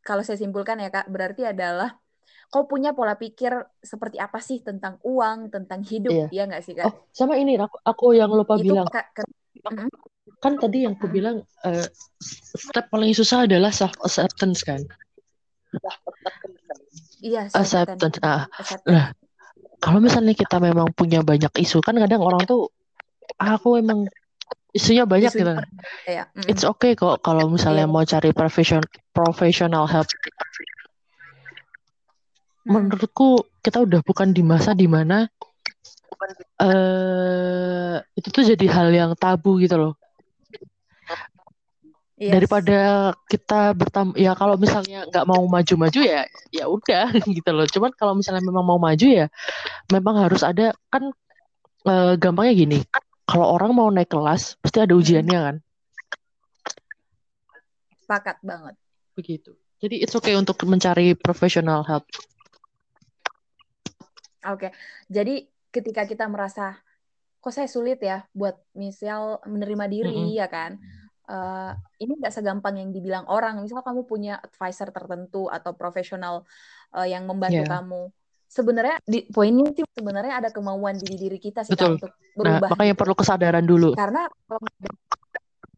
[0.03, 1.95] kalau saya simpulkan ya Kak, berarti adalah
[2.51, 6.43] kau punya pola pikir seperti apa sih tentang uang, tentang hidup, iya.
[6.45, 6.87] ya nggak sih Kak?
[6.91, 8.87] Oh, sama ini aku, aku yang lupa itu, bilang.
[8.91, 9.23] Kak, ke,
[9.71, 9.89] mm
[10.43, 11.87] kan tadi yang aku bilang uh,
[12.59, 14.83] step paling susah adalah self acceptance kan.
[17.23, 18.19] Iya, acceptance.
[18.19, 18.51] Nah,
[18.85, 19.07] nah,
[19.79, 22.71] kalau misalnya kita memang punya banyak isu kan kadang orang tuh
[23.39, 24.11] ah, aku emang
[24.75, 25.53] isunya banyak isu gitu.
[26.09, 26.27] Ya.
[26.35, 26.51] Mm.
[26.51, 27.93] It's okay kok kalau misalnya yeah.
[27.93, 28.83] mau cari profession
[29.15, 30.09] professional help.
[32.63, 32.89] Hmm.
[32.91, 35.27] Menurutku kita udah bukan di masa di mana
[36.63, 39.93] uh, itu tuh jadi hal yang tabu gitu loh
[42.23, 42.33] yes.
[42.39, 42.79] daripada
[43.27, 46.23] kita bertam ya kalau misalnya nggak mau maju-maju ya
[46.55, 47.67] ya udah gitu loh.
[47.67, 49.27] Cuman kalau misalnya memang mau maju ya
[49.91, 51.11] memang harus ada kan
[51.83, 52.79] e, gampangnya gini.
[53.27, 55.57] Kalau orang mau naik kelas pasti ada ujiannya kan?
[58.07, 58.75] Sepakat banget.
[59.19, 59.59] Begitu.
[59.83, 62.07] Jadi it's okay untuk mencari professional help.
[64.43, 64.67] Oke.
[64.67, 64.71] Okay.
[65.07, 66.83] jadi ketika kita merasa
[67.43, 70.39] kok saya sulit ya buat misal menerima diri mm -hmm.
[70.39, 70.79] ya kan
[71.33, 73.65] uh, ini nggak segampang yang dibilang orang.
[73.65, 76.45] Misal kamu punya advisor tertentu atau profesional
[76.93, 77.73] uh, yang membantu yeah.
[77.73, 78.03] kamu.
[78.53, 82.69] Sebenarnya di poinnya sih sebenarnya ada kemauan diri diri kita sih untuk nah, berubah.
[82.69, 83.01] Nah, makanya gitu.
[83.01, 83.97] perlu kesadaran dulu.
[83.97, 84.29] Karena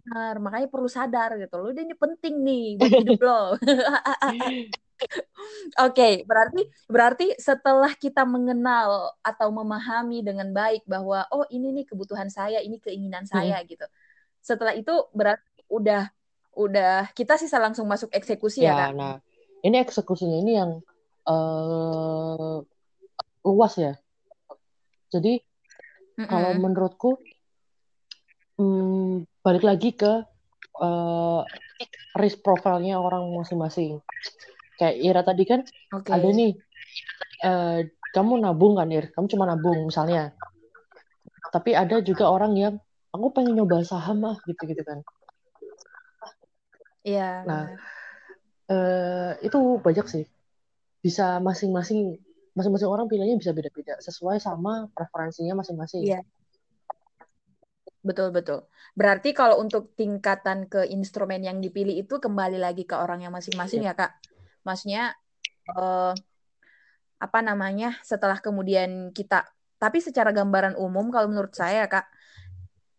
[0.04, 3.40] benar makanya perlu sadar gitu loh ini penting nih buat hidup lo
[5.82, 11.84] Oke, okay, berarti berarti setelah kita mengenal atau memahami dengan baik bahwa oh ini nih
[11.90, 13.66] kebutuhan saya, ini keinginan saya hmm.
[13.68, 13.84] gitu.
[14.44, 16.12] Setelah itu berarti udah
[16.54, 18.90] udah kita sih langsung masuk eksekusi ya, ya kak.
[18.94, 19.16] Nah,
[19.64, 20.70] ini eksekusinya ini yang
[21.24, 22.60] uh,
[23.42, 23.96] luas ya.
[25.08, 26.28] Jadi mm -mm.
[26.28, 27.10] kalau menurutku
[28.60, 30.12] hmm, balik lagi ke
[30.78, 31.40] uh,
[32.18, 33.98] risk profile-nya orang masing-masing
[34.78, 35.60] kayak Ira tadi kan
[35.94, 36.12] okay.
[36.14, 36.52] ada nih
[37.46, 37.78] uh,
[38.14, 40.34] kamu nabung kan Ir kamu cuma nabung misalnya
[41.54, 42.74] tapi ada juga orang yang
[43.14, 44.98] aku pengen nyoba saham ah gitu gitu kan.
[47.06, 47.64] Iya nah
[48.66, 50.24] uh, itu banyak sih.
[50.98, 52.18] Bisa masing-masing
[52.58, 56.02] masing-masing orang pilihannya bisa beda-beda sesuai sama preferensinya masing-masing.
[56.02, 56.26] Iya.
[58.04, 58.68] Betul, betul.
[58.92, 63.88] Berarti kalau untuk tingkatan ke instrumen yang dipilih itu kembali lagi ke orang yang masing-masing
[63.88, 64.12] ya, Kak?
[64.64, 65.12] maksudnya
[65.76, 66.16] uh,
[67.20, 69.46] apa namanya setelah kemudian kita
[69.78, 72.08] tapi secara gambaran umum kalau menurut saya kak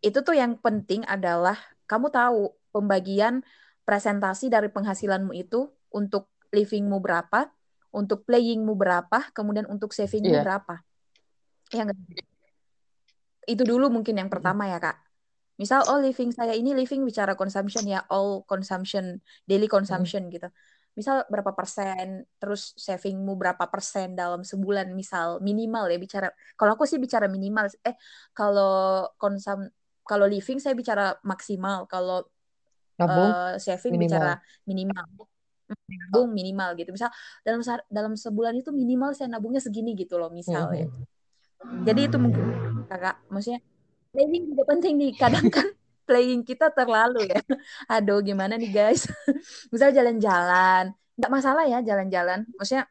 [0.04, 3.46] itu tuh yang penting adalah kamu tahu pembagian
[3.86, 7.48] presentasi dari penghasilanmu itu untuk livingmu berapa
[7.96, 10.44] untuk playingmu berapa kemudian untuk savingmu yeah.
[10.44, 10.76] berapa
[11.72, 11.84] ya
[13.46, 14.98] itu dulu mungkin yang pertama ya kak
[15.56, 20.34] misal oh living saya ini living bicara consumption ya all consumption daily consumption hmm.
[20.36, 20.50] gitu
[20.96, 26.28] misal berapa persen, terus savingmu berapa persen dalam sebulan misal minimal ya bicara.
[26.56, 27.68] Kalau aku sih bicara minimal.
[27.84, 28.00] Eh
[28.32, 29.68] kalau konsum
[30.06, 32.24] kalau living saya bicara maksimal, kalau
[33.02, 34.06] uh, saving minimal.
[34.06, 34.32] bicara
[34.64, 35.06] minimal.
[35.66, 36.94] Nabung minimal gitu.
[36.94, 37.10] Misal
[37.42, 40.86] dalam dalam sebulan itu minimal saya nabungnya segini gitu loh misal ya.
[41.82, 42.46] Jadi itu mungkin
[42.86, 43.60] kakak maksudnya
[44.14, 45.12] saving juga penting nih.
[45.18, 45.68] Kadang kan
[46.08, 47.42] playing kita terlalu ya.
[47.90, 49.10] Aduh, gimana nih guys?
[49.74, 52.46] Misal jalan-jalan, nggak masalah ya jalan-jalan.
[52.62, 52.86] Maksudnya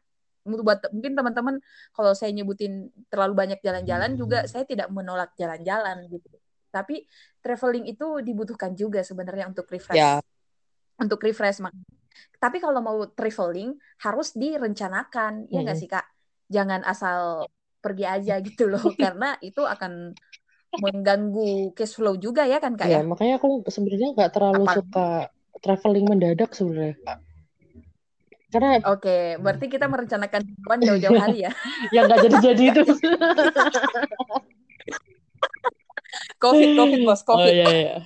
[0.45, 1.55] buat mungkin teman-teman
[1.95, 6.27] kalau saya nyebutin terlalu banyak jalan-jalan juga saya tidak menolak jalan-jalan gitu.
[6.75, 7.07] Tapi
[7.39, 9.95] traveling itu dibutuhkan juga sebenarnya untuk refresh.
[9.95, 10.19] Yeah.
[10.99, 11.63] Untuk refresh
[12.35, 16.03] Tapi kalau mau traveling harus direncanakan, ya nggak sih kak?
[16.51, 17.47] Jangan asal
[17.79, 20.11] pergi aja gitu loh, karena itu akan
[20.75, 22.99] mengganggu cash flow juga ya kan kak ya?
[22.99, 24.75] Ya makanya aku sebenarnya nggak terlalu Apa?
[24.75, 25.07] suka
[25.63, 26.99] traveling mendadak sebenarnya.
[28.51, 30.41] Karena Oke, okay, berarti kita merencanakan
[30.79, 31.51] jauh-jauh hari ya.
[31.95, 32.81] yang nggak jadi-jadi itu.
[36.45, 37.49] covid, covid bos, oh, covid.
[37.49, 37.95] Oh iya, iya.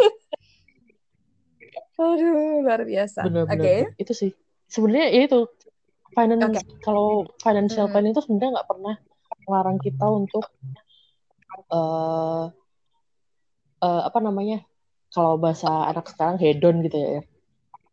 [1.99, 3.27] Aduh, luar biasa.
[3.27, 3.59] Oke.
[3.59, 3.79] Okay.
[3.99, 4.31] Itu sih.
[4.71, 5.39] Sebenarnya ya itu
[6.15, 6.63] finance okay.
[6.79, 7.93] kalau financial hmm.
[7.93, 8.95] planning itu sebenarnya nggak pernah
[9.49, 10.45] melarang kita untuk
[11.73, 12.53] uh,
[13.81, 14.61] uh, apa namanya
[15.09, 17.21] kalau bahasa anak sekarang hedon gitu ya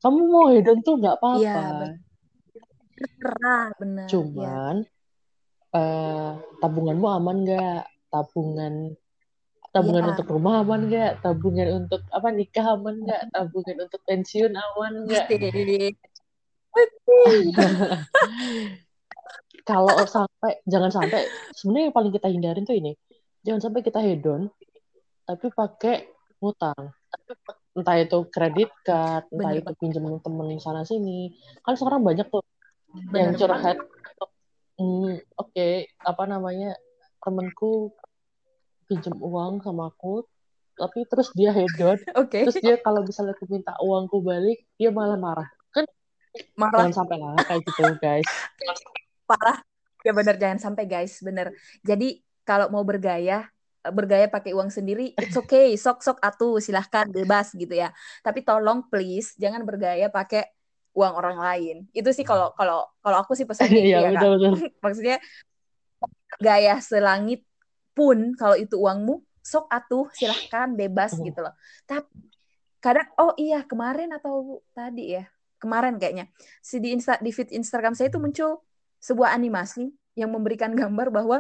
[0.04, 1.56] kamu mau hedon tuh nggak apa-apa ya,
[3.80, 5.76] benar cuman ya.
[5.76, 6.30] uh,
[6.60, 8.96] tabunganmu aman nggak tabungan
[9.76, 10.10] tabungan ya.
[10.16, 11.12] untuk rumah aman nggak?
[11.20, 13.20] Tabungan untuk apa nikah aman nggak?
[13.36, 15.26] Tabungan untuk pensiun aman nggak?
[19.68, 22.96] Kalau sampai jangan sampai sebenarnya yang paling kita hindarin tuh ini.
[23.44, 24.48] Jangan sampai kita hedon
[25.26, 26.06] tapi pakai
[26.38, 26.94] utang
[27.76, 31.34] entah itu kredit card entah Bener, itu pinjam temen sana sini.
[31.60, 32.46] Kan sekarang banyak tuh
[33.10, 33.76] Bener, yang curhat
[34.80, 36.76] hmm, oke okay, apa namanya
[37.20, 37.92] temenku
[38.86, 40.22] pinjam uang sama aku
[40.76, 41.96] tapi terus dia hedon.
[42.26, 42.44] Okay.
[42.44, 45.48] terus dia kalau misalnya aku minta uangku balik dia malah marah.
[45.72, 45.88] Kan
[46.54, 46.86] marah.
[46.86, 48.28] jangan sampai lah kayak gitu guys.
[49.30, 49.58] Parah.
[50.04, 51.18] Ya bener jangan sampai guys.
[51.24, 51.50] Bener.
[51.82, 53.48] Jadi kalau mau bergaya
[53.86, 55.74] bergaya pakai uang sendiri it's okay.
[55.80, 57.90] Sok sok atuh silahkan bebas gitu ya.
[58.20, 60.44] Tapi tolong please jangan bergaya pakai
[60.92, 61.76] uang orang lain.
[61.96, 64.52] Itu sih kalau kalau kalau aku sih pesan gitu ya, betul, betul.
[64.80, 65.16] maksudnya
[66.40, 67.44] gaya selangit
[67.96, 71.24] pun kalau itu uangmu sok atuh silahkan bebas uh.
[71.24, 71.56] gitu loh
[71.88, 72.12] tapi
[72.84, 75.24] kadang oh iya kemarin atau tadi ya
[75.56, 76.28] kemarin kayaknya
[76.60, 78.60] si di insta di feed Instagram saya itu muncul
[79.00, 81.38] sebuah animasi yang memberikan gambar bahwa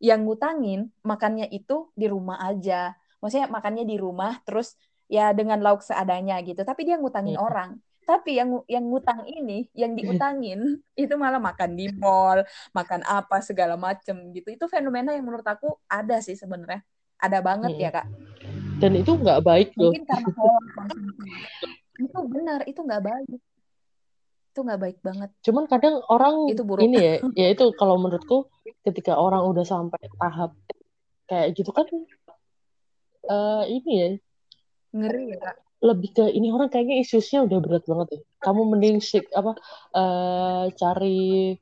[0.00, 2.96] yang ngutangin makannya itu di rumah aja.
[3.20, 4.76] Maksudnya makannya di rumah terus
[5.12, 6.64] ya dengan lauk seadanya gitu.
[6.64, 7.44] Tapi dia ngutangin yeah.
[7.44, 7.70] orang.
[8.10, 12.42] Tapi yang yang ngutang ini, yang diutangin itu malah makan di mall,
[12.74, 14.50] makan apa segala macem gitu.
[14.50, 16.82] Itu fenomena yang menurut aku ada sih sebenarnya.
[17.22, 17.94] Ada banget yeah.
[17.94, 18.06] ya kak.
[18.82, 19.94] Dan itu nggak baik loh.
[19.94, 20.30] Mungkin karena
[22.00, 23.38] itu benar, itu nggak baik
[24.50, 25.30] itu nggak baik banget.
[25.46, 26.82] Cuman kadang orang itu buruk.
[26.82, 28.50] ini ya, ya itu kalau menurutku
[28.82, 30.58] ketika orang udah sampai tahap
[31.30, 31.86] kayak gitu kan
[33.30, 34.08] uh, ini ya
[34.90, 35.56] ngeri ya kak.
[35.80, 38.20] Lebih ke ini orang kayaknya isusnya udah berat banget ya.
[38.44, 39.56] Kamu mending sik apa
[39.96, 41.56] uh, cari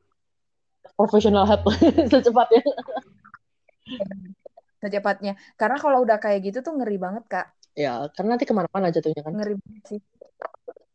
[0.98, 1.70] profesional help
[2.12, 2.62] secepatnya.
[4.82, 5.32] Secepatnya.
[5.54, 7.46] Karena kalau udah kayak gitu tuh ngeri banget kak.
[7.78, 9.38] Ya, karena nanti ke mana-mana jatuhnya kan.
[9.38, 10.00] Ngeri banget sih.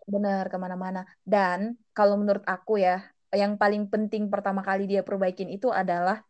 [0.04, 1.08] Bener, ke mana-mana.
[1.24, 3.00] Dan kalau menurut aku ya,
[3.32, 6.28] yang paling penting pertama kali dia perbaikin itu adalah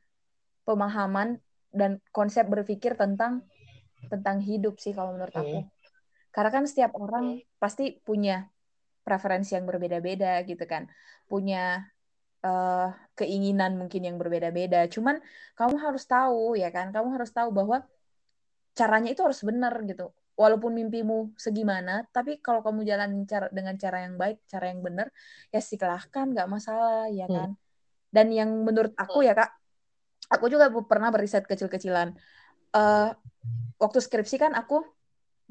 [0.64, 1.42] pemahaman
[1.74, 3.42] dan konsep berpikir tentang
[4.08, 5.60] tentang hidup sih kalau menurut aku.
[6.34, 8.50] Karena kan setiap orang pasti punya
[9.06, 10.90] preferensi yang berbeda-beda gitu kan.
[11.30, 11.86] Punya
[12.42, 14.90] uh, keinginan mungkin yang berbeda-beda.
[14.90, 15.22] Cuman
[15.54, 17.86] kamu harus tahu ya kan, kamu harus tahu bahwa
[18.74, 20.10] caranya itu harus benar gitu.
[20.34, 25.14] Walaupun mimpimu segimana, tapi kalau kamu jalan cara, dengan cara yang baik, cara yang benar,
[25.54, 27.36] ya silahkan, nggak masalah ya hmm.
[27.38, 27.50] kan.
[27.54, 27.62] Hmm.
[28.10, 29.54] Dan yang menurut aku ya kak,
[30.34, 32.18] aku juga pernah beriset kecil-kecilan.
[32.74, 33.14] Uh,
[33.78, 34.82] waktu skripsi kan aku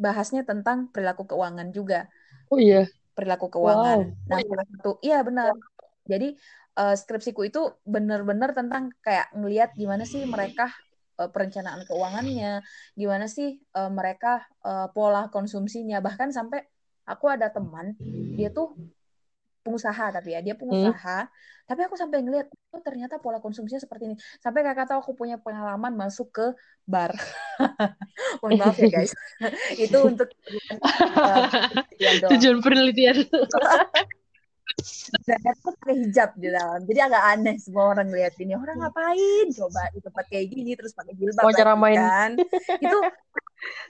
[0.03, 2.11] bahasnya tentang perilaku keuangan juga.
[2.51, 2.91] Oh iya.
[3.15, 4.11] Perilaku keuangan.
[4.11, 4.27] Wow.
[4.27, 5.55] Nah, salah satu iya benar.
[6.03, 6.35] Jadi
[6.75, 10.75] uh, skripsiku itu benar-benar tentang kayak ngelihat gimana sih mereka
[11.23, 12.67] uh, perencanaan keuangannya,
[12.99, 16.67] gimana sih uh, mereka uh, pola konsumsinya, bahkan sampai
[17.07, 17.95] aku ada teman
[18.35, 18.75] dia tuh
[19.63, 20.61] pengusaha tapi ya dia hmm.
[20.61, 21.19] pengusaha.
[21.27, 21.51] Hmm.
[21.63, 24.17] tapi aku sampai ngeliat oh ternyata pola konsumsinya seperti ini.
[24.43, 26.47] Sampai kakak tahu aku punya pengalaman masuk ke
[26.85, 27.15] bar.
[28.43, 29.15] Mohon maaf ya guys.
[29.89, 30.29] Itu untuk
[30.83, 31.49] uh,
[32.35, 33.25] tujuan penelitian.
[35.29, 36.83] Dan aku pakai hijab di dalam.
[36.85, 38.53] Jadi agak aneh semua orang lihat ini.
[38.53, 39.47] Orang ngapain?
[39.55, 42.31] Coba di tempat kayak gini terus pakai jilbab mau cara main kan.
[42.83, 42.99] Itu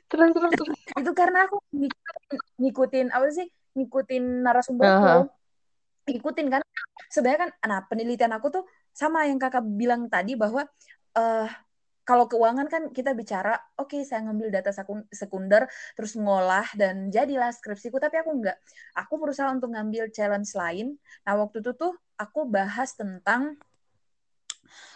[0.07, 5.42] terus terus itu karena aku ngikutin, ngikutin apa sih ngikutin narasumberku uh -huh
[6.09, 6.63] ikutin kan.
[7.13, 10.65] Sebenarnya kan nah penelitian aku tuh sama yang kakak bilang tadi bahwa
[11.17, 11.49] uh,
[12.03, 14.75] kalau keuangan kan kita bicara oke okay, saya ngambil data
[15.15, 18.03] sekunder terus ngolah dan jadilah skripsiku.
[18.03, 18.59] Tapi aku enggak
[18.99, 20.99] aku berusaha untuk ngambil challenge lain.
[21.23, 23.55] Nah waktu itu tuh aku bahas tentang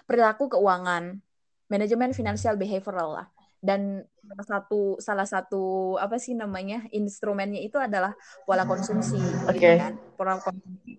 [0.09, 1.19] perilaku keuangan
[1.67, 3.27] manajemen finansial behavioral lah
[3.61, 8.13] dan salah satu salah satu apa sih namanya instrumennya itu adalah
[8.45, 9.57] pola konsumsi okay.
[9.57, 10.99] gitu kan pola konsumsi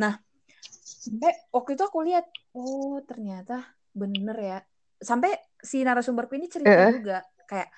[0.00, 0.18] nah
[0.76, 3.62] sampai waktu itu aku lihat oh ternyata
[3.94, 4.58] bener ya
[5.00, 6.92] sampai si narasumberku ini cerita uh.
[6.92, 7.68] juga kayak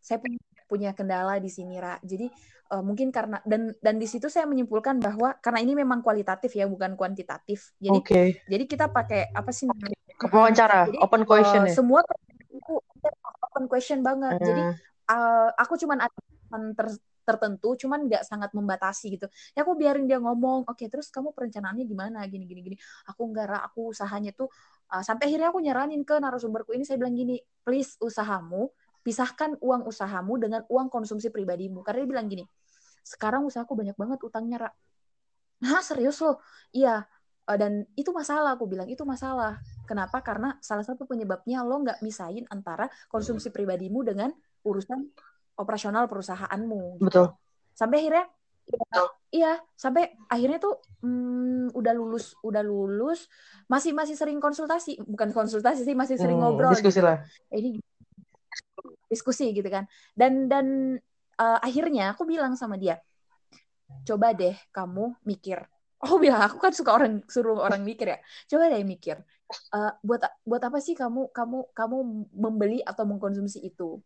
[0.00, 2.26] saya punya punya kendala di sini Ra jadi
[2.74, 6.66] uh, mungkin karena dan dan di situ saya menyimpulkan bahwa karena ini memang kualitatif ya
[6.66, 8.28] bukan kuantitatif jadi okay.
[8.50, 9.70] jadi kita pakai apa sih
[10.26, 12.02] wawancara open question uh, ya semua
[13.56, 14.36] open question banget.
[14.36, 14.44] Uh.
[14.44, 14.62] Jadi
[15.08, 16.18] uh, aku cuman ada
[16.76, 16.88] ter
[17.26, 19.26] tertentu, cuman nggak sangat membatasi gitu.
[19.56, 22.76] Ya aku biarin dia ngomong, oke okay, terus kamu perencanaannya gimana, gini gini gini.
[23.10, 24.46] Aku nggak, aku usahanya tuh
[24.94, 28.70] uh, sampai akhirnya aku nyaranin ke narasumberku ini, saya bilang gini, please usahamu
[29.02, 31.82] pisahkan uang usahamu dengan uang konsumsi pribadimu.
[31.82, 32.46] Karena dia bilang gini,
[33.02, 34.70] sekarang usahaku banyak banget utangnya, Ra.
[35.62, 36.42] Nah, serius loh?
[36.74, 37.06] Iya,
[37.46, 39.62] uh, dan itu masalah aku bilang itu masalah.
[39.86, 40.20] Kenapa?
[40.20, 44.34] Karena salah satu penyebabnya lo nggak misain antara konsumsi pribadimu dengan
[44.66, 45.06] urusan
[45.56, 47.06] operasional perusahaanmu gitu.
[47.06, 47.26] betul.
[47.72, 48.24] Sampai akhirnya
[48.66, 53.30] ya, iya sampai akhirnya tuh hmm, udah lulus udah lulus
[53.70, 54.98] masih masih sering konsultasi.
[55.06, 57.06] Bukan konsultasi sih masih sering hmm, ngobrol diskusi gitu.
[57.06, 57.22] lah.
[57.54, 57.78] Ini
[59.06, 59.86] diskusi gitu kan.
[60.18, 60.98] Dan dan
[61.38, 62.98] uh, akhirnya aku bilang sama dia
[64.02, 65.62] coba deh kamu mikir
[66.06, 68.18] oh bilang aku kan suka orang suruh orang mikir ya.
[68.48, 69.20] Coba deh mikir
[69.74, 71.96] uh, buat buat apa sih kamu kamu kamu
[72.34, 73.98] membeli atau mengkonsumsi itu?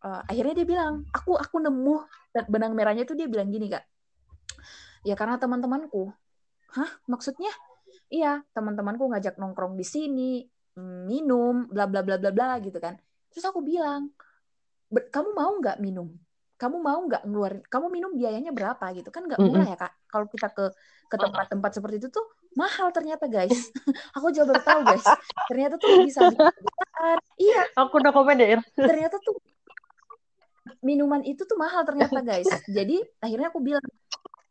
[0.00, 2.00] Uh, akhirnya dia bilang aku aku nemu
[2.48, 3.84] benang merahnya itu dia bilang gini kak.
[5.04, 6.12] Ya karena teman-temanku.
[6.76, 6.90] Hah?
[7.08, 7.50] Maksudnya?
[8.10, 10.42] Iya teman-temanku ngajak nongkrong di sini
[11.06, 12.96] minum bla bla bla bla bla gitu kan.
[13.30, 14.10] Terus aku bilang
[14.90, 16.10] kamu mau nggak minum
[16.60, 19.08] kamu mau nggak ngeluarin kamu minum biayanya berapa gitu?
[19.08, 19.92] Kan nggak murah ya kak.
[20.12, 20.68] Kalau kita ke
[21.08, 23.72] ke tempat-tempat seperti itu tuh mahal ternyata guys.
[24.20, 25.06] Aku juga baru tahu guys.
[25.48, 26.28] Ternyata tuh bisa
[27.40, 27.64] iya.
[27.80, 29.40] Aku udah komen ya ternyata tuh
[30.84, 32.48] minuman itu tuh mahal ternyata guys.
[32.68, 33.84] Jadi akhirnya aku bilang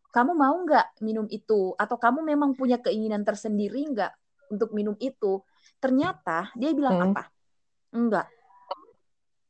[0.09, 1.77] kamu mau nggak minum itu?
[1.77, 4.11] Atau kamu memang punya keinginan tersendiri nggak
[4.49, 5.45] untuk minum itu?
[5.77, 7.05] Ternyata dia bilang hmm.
[7.13, 7.23] apa?
[7.93, 8.27] Enggak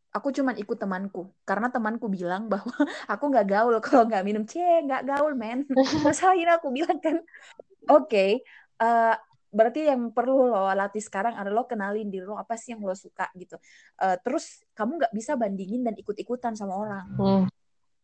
[0.09, 2.73] aku cuman ikut temanku karena temanku bilang bahwa
[3.13, 3.75] aku nggak gaul.
[3.85, 5.65] Kalau nggak minum c nggak gaul men.
[6.05, 7.21] Masalah ini aku bilang kan
[7.89, 8.41] oke okay,
[8.81, 9.15] uh, eh,
[9.49, 12.93] berarti yang perlu lo latih sekarang adalah lo kenalin diri lo apa sih yang lo
[12.97, 13.57] suka gitu.
[13.97, 17.07] Uh, terus kamu nggak bisa bandingin dan ikut-ikutan sama orang.
[17.17, 17.45] Hmm.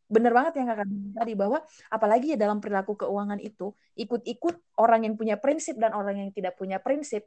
[0.05, 1.57] bener banget yang kakak bilang tadi bahwa
[1.89, 6.53] apalagi ya dalam perilaku keuangan itu ikut-ikut orang yang punya prinsip dan orang yang tidak
[6.53, 7.25] punya prinsip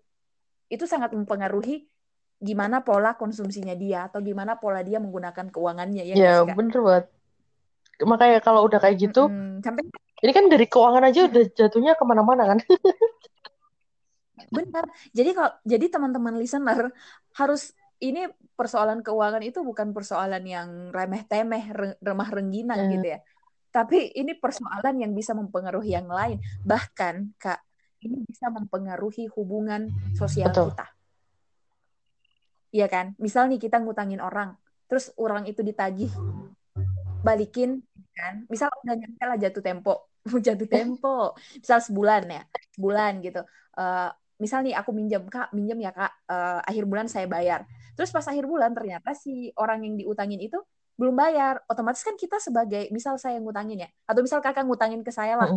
[0.70, 1.90] itu sangat mempengaruhi
[2.38, 7.06] gimana pola konsumsinya dia atau gimana pola dia menggunakan keuangannya ya ya bener banget.
[7.98, 9.54] Makanya kalau udah kayak gitu mm -hmm.
[9.66, 9.82] sampai
[10.22, 12.58] ini kan dari keuangan aja udah jatuhnya ke mana-mana kan?
[14.54, 16.94] Benar jadi kalau jadi teman-teman listener
[17.34, 22.90] harus ini persoalan keuangan itu bukan persoalan yang remeh temeh remah rengginang mm.
[22.94, 23.20] gitu ya.
[23.74, 26.38] Tapi ini persoalan yang bisa mempengaruhi yang lain.
[26.62, 27.60] Bahkan kak
[28.06, 30.70] ini bisa mempengaruhi hubungan sosial Betul.
[30.70, 30.97] kita
[32.74, 33.16] Iya kan?
[33.16, 34.56] Misal nih kita ngutangin orang
[34.88, 36.12] terus orang itu ditagih
[37.20, 37.84] balikin
[38.16, 38.44] kan?
[38.48, 39.94] Misal udah nyampe lah jatuh tempo.
[40.46, 41.32] Jatuh tempo.
[41.56, 42.42] Misal sebulan ya
[42.76, 43.40] sebulan gitu.
[43.78, 46.12] Uh, misal nih aku minjem kak minjem ya kak.
[46.28, 47.64] Uh, akhir bulan saya bayar.
[47.96, 50.60] Terus pas akhir bulan ternyata si orang yang diutangin itu
[51.00, 51.64] belum bayar.
[51.70, 55.48] Otomatis kan kita sebagai misal saya ngutangin ya atau misal kakak ngutangin ke saya lah.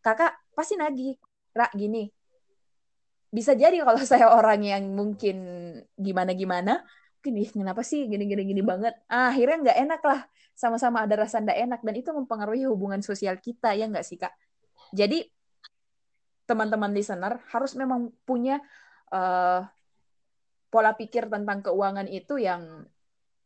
[0.00, 1.18] Kakak pasti nagih
[1.50, 2.06] rak gini
[3.30, 5.36] bisa jadi kalau saya orang yang mungkin
[5.94, 6.82] gimana gimana
[7.20, 8.96] mungkin ih kenapa sih gini gini gini banget?
[9.04, 10.20] Ah, akhirnya nggak enak lah.
[10.56, 14.32] Sama-sama ada rasa nggak enak dan itu mempengaruhi hubungan sosial kita ya nggak sih kak?
[14.96, 15.28] Jadi
[16.48, 18.64] teman-teman listener harus memang punya
[19.12, 19.68] uh,
[20.72, 22.88] pola pikir tentang keuangan itu yang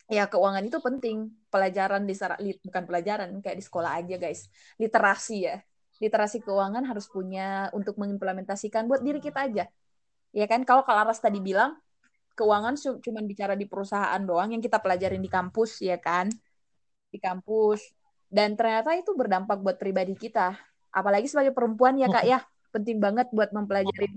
[0.07, 1.35] ya keuangan itu penting.
[1.51, 2.15] Pelajaran di
[2.63, 4.47] bukan pelajaran kayak di sekolah aja guys.
[4.79, 5.59] Literasi ya
[6.03, 9.65] literasi keuangan harus punya untuk mengimplementasikan buat diri kita aja.
[10.35, 10.67] Ya kan?
[10.67, 11.79] Kalau Kalaras tadi bilang
[12.35, 16.27] keuangan cuma bicara di perusahaan doang yang kita pelajarin di kampus ya kan?
[17.11, 17.95] Di kampus.
[18.27, 20.59] Dan ternyata itu berdampak buat pribadi kita.
[20.91, 22.43] Apalagi sebagai perempuan ya kak ya.
[22.75, 24.11] Penting banget buat mempelajari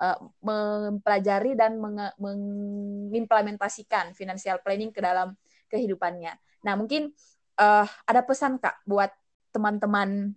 [0.00, 5.32] uh, mempelajari dan meng mengimplementasikan financial planning ke dalam
[5.72, 6.36] kehidupannya.
[6.64, 7.12] Nah mungkin
[7.56, 9.12] uh, ada pesan kak buat
[9.52, 10.36] teman-teman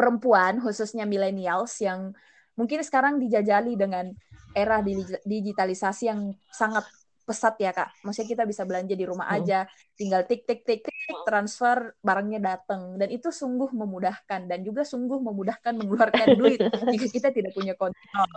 [0.00, 2.16] perempuan khususnya millennials yang
[2.56, 4.08] mungkin sekarang dijajali dengan
[4.56, 4.80] era
[5.28, 6.88] digitalisasi yang sangat
[7.28, 7.94] pesat ya kak.
[8.02, 12.98] Maksudnya kita bisa belanja di rumah aja, tinggal tik tik tik tik transfer barangnya datang
[12.98, 16.58] dan itu sungguh memudahkan dan juga sungguh memudahkan mengeluarkan duit
[16.90, 18.30] jika kita tidak punya kontrol,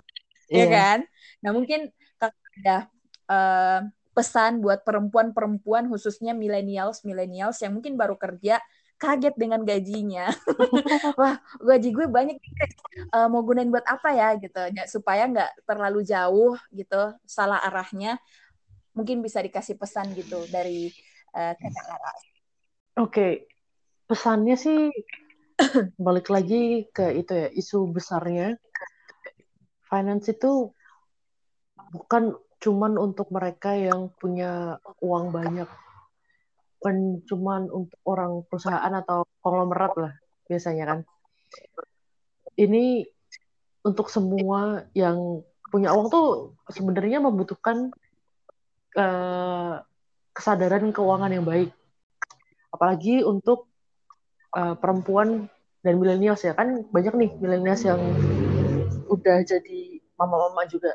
[0.52, 0.62] yeah.
[0.62, 1.00] ya kan?
[1.42, 1.90] Nah mungkin
[2.22, 2.78] kak ada
[3.32, 3.80] uh,
[4.14, 8.62] pesan buat perempuan-perempuan khususnya millennials millennials yang mungkin baru kerja
[8.98, 10.32] kaget dengan gajinya.
[11.20, 12.38] Wah, gaji gue banyak
[13.12, 18.18] uh, mau gunain buat apa ya gitu, ya, supaya nggak terlalu jauh gitu, salah arahnya.
[18.94, 20.94] Mungkin bisa dikasih pesan gitu dari
[21.36, 22.14] uh, Kakak Lara.
[23.02, 23.50] Oke,
[24.06, 24.94] pesannya sih
[26.06, 28.56] balik lagi ke itu ya isu besarnya.
[29.90, 30.74] Finance itu
[31.94, 32.34] bukan
[32.64, 35.68] cuman untuk mereka yang punya uang banyak
[36.84, 40.14] bukan cuma untuk orang perusahaan atau konglomerat lah
[40.52, 41.00] biasanya kan.
[42.60, 43.08] Ini
[43.88, 46.28] untuk semua yang punya uang tuh
[46.68, 47.88] sebenarnya membutuhkan
[49.00, 49.80] uh,
[50.36, 51.72] kesadaran keuangan yang baik.
[52.76, 53.72] Apalagi untuk
[54.52, 55.48] uh, perempuan
[55.88, 58.02] dan milenial ya kan banyak nih milenial yang
[59.08, 60.92] udah jadi mama-mama juga.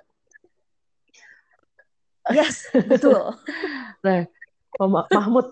[2.28, 3.32] Yes, betul.
[4.05, 4.28] nah,
[4.78, 5.46] Mama Mahmud.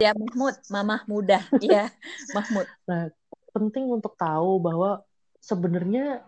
[0.00, 1.88] ya Mahmud, Mamah muda, ya
[2.36, 2.68] Mahmud.
[2.84, 3.08] Nah,
[3.56, 5.00] penting untuk tahu bahwa
[5.40, 6.20] sebenarnya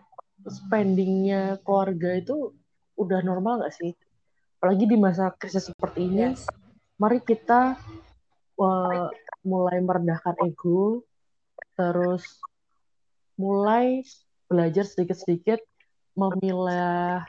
[0.43, 2.51] spendingnya keluarga itu
[2.97, 3.93] udah normal gak sih?
[4.57, 6.49] Apalagi di masa krisis seperti ini, yes.
[6.97, 7.77] mari kita
[8.57, 9.07] uh,
[9.43, 11.03] mulai merendahkan ego,
[11.75, 12.41] terus
[13.35, 14.01] mulai
[14.47, 15.59] belajar sedikit-sedikit
[16.13, 17.25] memilah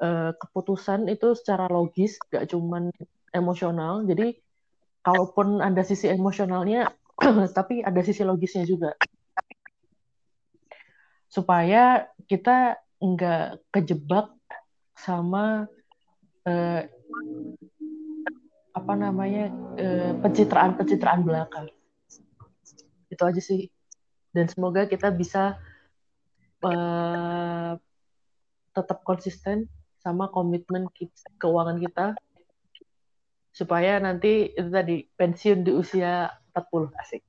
[0.00, 2.90] uh, keputusan itu secara logis, gak cuman
[3.30, 4.02] emosional.
[4.08, 4.40] Jadi
[5.04, 6.90] kalaupun ada sisi emosionalnya,
[7.56, 8.96] tapi ada sisi logisnya juga.
[11.30, 14.34] Supaya kita nggak kejebak
[14.98, 15.64] sama
[16.44, 16.82] uh,
[18.70, 19.48] apa namanya
[19.78, 21.70] uh, pencitraan-pencitraan belakang.
[23.08, 23.70] Itu aja sih.
[24.30, 25.58] Dan semoga kita bisa
[26.62, 27.74] uh,
[28.70, 29.66] tetap konsisten
[30.00, 32.06] sama komitmen kita, keuangan kita
[33.50, 37.22] supaya nanti itu tadi pensiun di usia 40 asik.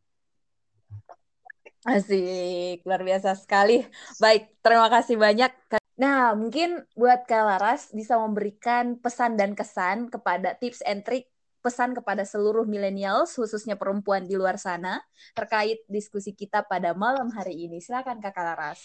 [1.81, 3.81] Asik, luar biasa sekali.
[4.21, 5.49] Baik, terima kasih banyak.
[5.97, 11.29] Nah, mungkin buat Kak Laras bisa memberikan pesan dan kesan kepada tips and trick
[11.61, 14.97] pesan kepada seluruh millennials, khususnya perempuan di luar sana,
[15.37, 17.77] terkait diskusi kita pada malam hari ini.
[17.77, 18.81] Silakan Kakak Laras.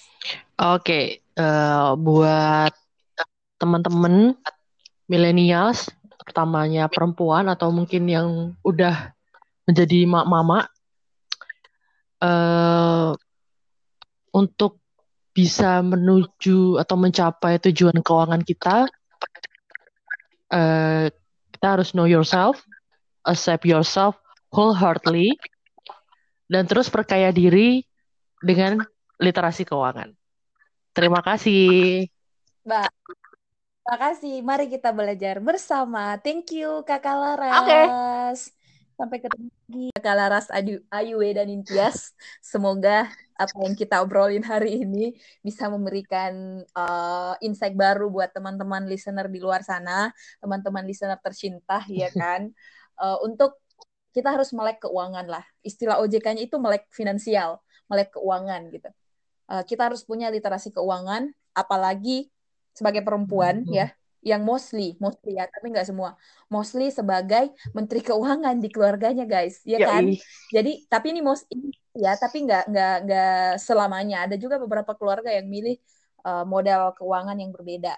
[0.60, 1.06] Oke, okay.
[1.40, 2.72] uh, eh, buat
[3.56, 4.36] teman-teman
[5.06, 5.88] milenials,
[6.20, 8.28] pertamanya perempuan atau mungkin yang
[8.66, 9.14] udah
[9.66, 10.66] menjadi mak-mama,
[12.22, 13.14] uh,
[14.34, 14.78] untuk
[15.36, 18.88] bisa menuju atau mencapai tujuan keuangan kita,
[20.52, 21.04] uh,
[21.52, 22.64] kita harus know yourself,
[23.24, 24.16] accept yourself,
[24.52, 25.36] wholeheartedly
[26.48, 27.84] dan terus percaya diri
[28.40, 28.80] dengan
[29.20, 30.14] literasi keuangan.
[30.96, 32.06] Terima kasih.
[32.64, 32.90] Mbak.
[33.86, 34.42] Terima kasih.
[34.42, 36.18] Mari kita belajar bersama.
[36.18, 37.54] Thank you Kakak Laras.
[37.62, 37.80] Oke.
[38.98, 42.10] Sampai ketemu lagi Kakak Laras Ayu, Ayuwe dan Intias.
[42.42, 43.06] Semoga
[43.38, 49.38] apa yang kita obrolin hari ini bisa memberikan uh, insight baru buat teman-teman listener di
[49.38, 50.10] luar sana,
[50.42, 52.50] teman-teman listener tercinta ya kan.
[52.98, 53.54] Uh, untuk
[54.10, 55.46] kita harus melek keuangan lah.
[55.62, 58.90] Istilah OJK-nya itu melek finansial, melek keuangan gitu.
[59.46, 62.34] Uh, kita harus punya literasi keuangan, apalagi
[62.76, 63.72] sebagai perempuan hmm.
[63.72, 63.88] ya,
[64.20, 66.18] yang mostly, mostly ya, tapi nggak semua,
[66.52, 70.12] mostly sebagai menteri keuangan di keluarganya guys, ya kan?
[70.52, 71.48] Jadi tapi ini most
[71.96, 74.28] ya, tapi nggak nggak nggak selamanya.
[74.28, 75.80] Ada juga beberapa keluarga yang milih
[76.26, 77.94] uh, model keuangan yang berbeda.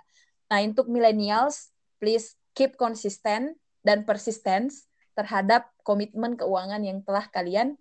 [0.52, 4.84] Nah untuk millennials, please keep consistent dan persistence
[5.16, 7.74] terhadap komitmen keuangan yang telah kalian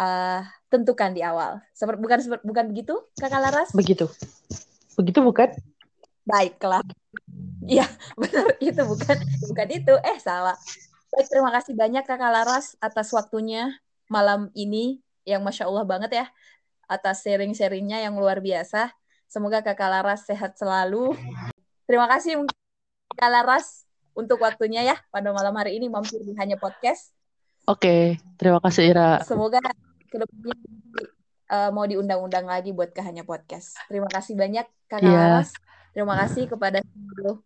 [0.00, 0.40] uh,
[0.72, 1.60] tentukan di awal.
[1.76, 3.70] Seperti bukan bukan begitu, Kakak Laras?
[3.76, 4.08] Begitu.
[4.96, 5.52] Begitu bukan?
[6.28, 6.84] Baiklah.
[7.64, 7.88] Iya,
[8.20, 9.16] benar itu bukan
[9.48, 9.94] bukan itu.
[10.04, 10.56] Eh, salah.
[11.08, 13.80] Baik, terima kasih banyak Kakak Laras atas waktunya
[14.12, 16.26] malam ini yang Masya Allah banget ya.
[16.84, 18.92] Atas sharing-sharingnya yang luar biasa.
[19.28, 21.16] Semoga Kakak Laras sehat selalu.
[21.88, 22.44] Terima kasih
[23.16, 27.16] Kakak Laras untuk waktunya ya pada malam hari ini mampir di hanya podcast.
[27.68, 29.20] Oke, terima kasih Ira.
[29.24, 29.60] Semoga
[30.08, 30.56] ke depannya
[31.52, 33.76] uh, mau diundang-undang lagi buat ke hanya podcast.
[33.88, 35.44] Terima kasih banyak Kak yeah.
[35.98, 37.42] Terima kasih kepada seluruh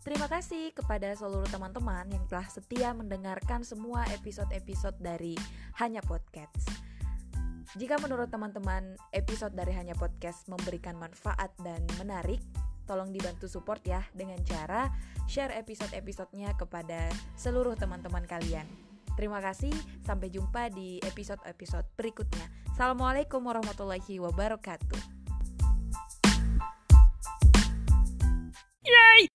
[0.00, 5.36] Terima kasih kepada seluruh teman-teman yang telah setia mendengarkan semua episode-episode dari
[5.76, 6.64] Hanya Podcast.
[7.76, 12.40] Jika menurut teman-teman episode dari Hanya Podcast memberikan manfaat dan menarik,
[12.84, 14.88] tolong dibantu support ya dengan cara
[15.28, 18.64] share episode-episodenya kepada seluruh teman-teman kalian.
[19.14, 19.72] Terima kasih,
[20.02, 22.50] sampai jumpa di episode-episode berikutnya.
[22.74, 25.00] Assalamualaikum warahmatullahi wabarakatuh.
[28.84, 29.33] Yay!